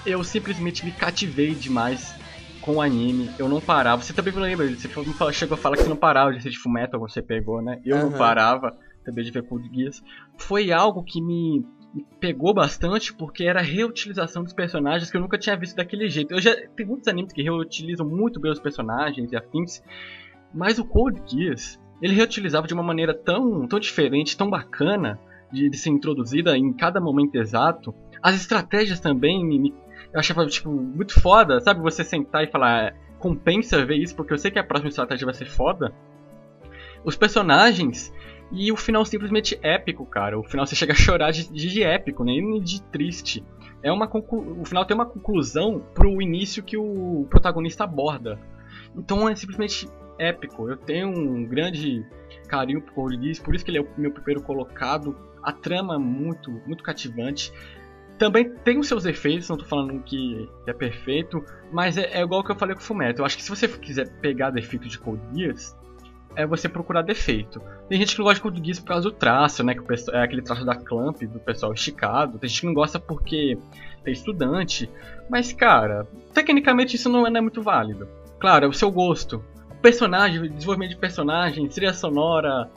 Eu 0.05 0.23
simplesmente 0.23 0.85
me 0.85 0.91
cativei 0.91 1.53
demais 1.53 2.15
com 2.61 2.75
o 2.75 2.81
anime, 2.81 3.29
eu 3.37 3.49
não 3.49 3.59
parava. 3.59 4.01
Você 4.01 4.13
também 4.13 4.33
lembra, 4.33 4.67
você 4.67 4.87
chegou 5.33 5.55
a 5.55 5.57
falar 5.57 5.75
que 5.75 5.83
você 5.83 5.89
não 5.89 5.97
parava 5.97 6.31
de 6.31 6.37
assistir 6.37 6.59
Fullmetal, 6.59 6.99
você 6.99 7.21
pegou, 7.21 7.61
né? 7.61 7.81
Eu 7.85 7.97
não 7.97 8.07
Aham. 8.07 8.17
parava 8.17 8.77
também 9.07 9.23
de 9.23 9.31
ver 9.31 9.43
Geass. 9.73 10.03
Foi 10.37 10.71
algo 10.71 11.01
que 11.03 11.21
me, 11.21 11.65
me 11.93 12.05
pegou 12.19 12.53
bastante 12.53 13.13
porque 13.13 13.45
era 13.45 13.59
a 13.59 13.63
reutilização 13.63 14.43
dos 14.43 14.53
personagens 14.53 15.09
que 15.09 15.17
eu 15.17 15.21
nunca 15.21 15.37
tinha 15.37 15.55
visto 15.55 15.75
daquele 15.77 16.09
jeito. 16.09 16.33
Eu 16.33 16.41
já 16.41 16.53
tem 16.75 16.85
muitos 16.85 17.07
animes 17.07 17.31
que 17.33 17.41
reutilizam 17.41 18.07
muito 18.07 18.39
bem 18.39 18.51
os 18.51 18.59
personagens 18.59 19.31
e 19.31 19.35
afins, 19.35 19.81
mas 20.53 20.77
o 20.77 20.85
Code 20.85 21.21
Geass, 21.25 21.79
ele 22.01 22.13
reutilizava 22.13 22.67
de 22.67 22.73
uma 22.73 22.83
maneira 22.83 23.13
tão, 23.13 23.65
tão 23.67 23.79
diferente, 23.79 24.37
tão 24.37 24.49
bacana 24.49 25.19
de, 25.51 25.69
de 25.69 25.77
ser 25.77 25.89
introduzida 25.89 26.57
em 26.57 26.73
cada 26.73 26.99
momento 26.99 27.35
exato. 27.35 27.95
As 28.21 28.35
estratégias 28.35 28.99
também 28.99 29.43
me, 29.45 29.57
me- 29.57 29.73
eu 30.13 30.19
achava 30.19 30.45
tipo 30.45 30.69
muito 30.69 31.19
foda, 31.19 31.59
sabe? 31.61 31.81
Você 31.81 32.03
sentar 32.03 32.43
e 32.43 32.51
falar, 32.51 32.83
"É, 32.87 32.95
compensa 33.19 33.83
ver 33.85 33.95
isso 33.95 34.15
porque 34.15 34.33
eu 34.33 34.37
sei 34.37 34.51
que 34.51 34.59
a 34.59 34.63
próxima 34.63 34.89
estratégia 34.89 35.25
vai 35.25 35.33
ser 35.33 35.45
foda. 35.45 35.93
Os 37.03 37.15
personagens 37.15 38.11
e 38.51 38.71
o 38.71 38.77
final 38.77 39.05
simplesmente 39.05 39.59
épico, 39.61 40.05
cara. 40.05 40.39
O 40.39 40.43
final 40.43 40.65
você 40.65 40.75
chega 40.75 40.93
a 40.93 40.95
chorar 40.95 41.31
de, 41.31 41.51
de, 41.51 41.83
épico, 41.83 42.23
nem 42.23 42.61
de 42.61 42.81
triste. 42.83 43.43
É 43.83 43.91
uma 43.91 44.07
conclu... 44.07 44.61
O 44.61 44.65
final 44.65 44.85
tem 44.85 44.95
uma 44.95 45.05
conclusão 45.05 45.83
pro 45.93 46.21
início 46.21 46.63
que 46.63 46.77
o 46.77 47.27
protagonista 47.29 47.83
aborda. 47.83 48.39
Então 48.95 49.27
é 49.27 49.35
simplesmente 49.35 49.87
épico. 50.17 50.69
Eu 50.69 50.77
tenho 50.77 51.09
um 51.09 51.45
grande 51.45 52.05
carinho 52.47 52.81
por 52.81 53.11
Geass, 53.13 53.39
por 53.39 53.53
isso 53.53 53.63
que 53.63 53.71
ele 53.71 53.79
é 53.79 53.81
o 53.81 53.87
meu 53.97 54.11
primeiro 54.11 54.41
colocado. 54.41 55.15
A 55.43 55.51
trama 55.51 55.95
é 55.95 55.99
muito, 55.99 56.51
muito 56.65 56.83
cativante. 56.83 57.51
Também 58.17 58.49
tem 58.63 58.79
os 58.79 58.87
seus 58.87 59.05
efeitos, 59.05 59.47
não 59.47 59.57
tô 59.57 59.65
falando 59.65 60.01
que 60.01 60.49
é 60.65 60.73
perfeito, 60.73 61.43
mas 61.71 61.97
é, 61.97 62.17
é 62.17 62.21
igual 62.21 62.43
que 62.43 62.51
eu 62.51 62.55
falei 62.55 62.75
com 62.75 62.81
o 62.81 62.83
Fumeto. 62.83 63.21
Eu 63.21 63.25
acho 63.25 63.37
que 63.37 63.43
se 63.43 63.49
você 63.49 63.67
quiser 63.67 64.09
pegar 64.19 64.49
defeito 64.49 64.87
de 64.87 64.97
Code 64.97 65.21
Geass, 65.35 65.76
é 66.37 66.45
você 66.45 66.69
procurar 66.69 67.01
defeito. 67.01 67.59
Tem 67.89 67.97
gente 67.97 68.13
que 68.13 68.19
não 68.19 68.25
gosta 68.25 68.35
de 68.35 68.41
Code 68.43 68.81
por 68.81 68.87
causa 68.87 69.09
do 69.09 69.11
traço, 69.11 69.63
né? 69.63 69.73
Que 69.73 69.81
o 69.81 69.83
pessoal- 69.83 70.15
é 70.17 70.23
aquele 70.23 70.43
traço 70.43 70.63
da 70.63 70.75
Clamp, 70.75 71.19
do 71.23 71.39
pessoal 71.39 71.73
esticado. 71.73 72.37
Tem 72.37 72.47
gente 72.47 72.61
que 72.61 72.67
não 72.67 72.75
gosta 72.75 72.99
porque 72.99 73.57
é 74.05 74.11
estudante. 74.11 74.87
Mas, 75.27 75.51
cara, 75.51 76.07
tecnicamente 76.35 76.95
isso 76.95 77.09
não 77.09 77.25
é, 77.25 77.29
não 77.31 77.39
é 77.39 77.41
muito 77.41 77.61
válido. 77.63 78.07
Claro, 78.39 78.65
é 78.65 78.67
o 78.67 78.73
seu 78.73 78.91
gosto. 78.91 79.43
Personagem, 79.81 80.47
desenvolvimento 80.51 80.91
de 80.91 80.97
personagem, 80.97 81.67
trilha 81.67 81.93
sonora, 81.93 82.69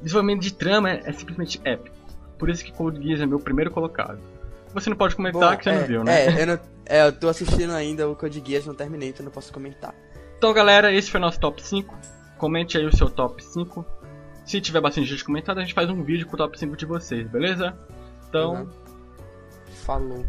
desenvolvimento 0.00 0.40
de 0.40 0.54
trama 0.54 0.90
é, 0.90 1.02
é 1.04 1.12
simplesmente 1.12 1.60
épico. 1.64 1.94
Por 2.38 2.48
isso 2.48 2.64
que 2.64 2.72
Code 2.72 3.00
Geass 3.06 3.20
é 3.20 3.26
meu 3.26 3.38
primeiro 3.38 3.70
colocado. 3.70 4.18
Você 4.72 4.88
não 4.88 4.96
pode 4.96 5.14
comentar 5.14 5.50
Bom, 5.50 5.56
que 5.58 5.64
você 5.64 5.70
é, 5.70 5.78
não 5.78 5.86
viu, 5.86 6.02
né? 6.02 6.26
É 6.26 6.42
eu, 6.42 6.46
não, 6.46 6.58
é, 6.86 7.06
eu 7.06 7.12
tô 7.12 7.28
assistindo 7.28 7.74
ainda 7.74 8.08
o 8.08 8.16
Code 8.16 8.42
Geass, 8.44 8.64
não 8.64 8.74
terminei, 8.74 9.10
então 9.10 9.22
não 9.22 9.30
posso 9.30 9.52
comentar. 9.52 9.94
Então, 10.38 10.50
galera, 10.54 10.90
esse 10.92 11.10
foi 11.10 11.20
nosso 11.20 11.38
top 11.38 11.62
5. 11.62 11.94
Comente 12.42 12.76
aí 12.76 12.84
o 12.84 12.90
seu 12.96 13.08
top 13.08 13.40
5. 13.40 13.86
Se 14.44 14.60
tiver 14.60 14.80
bastante 14.80 15.06
gente 15.06 15.24
comentando, 15.24 15.58
a 15.58 15.60
gente 15.60 15.74
faz 15.74 15.88
um 15.88 16.02
vídeo 16.02 16.26
com 16.26 16.34
o 16.34 16.36
top 16.36 16.58
5 16.58 16.76
de 16.76 16.84
vocês, 16.84 17.28
beleza? 17.28 17.78
Então, 18.28 18.54
Uhum. 18.54 18.68
Falou. 19.84 20.24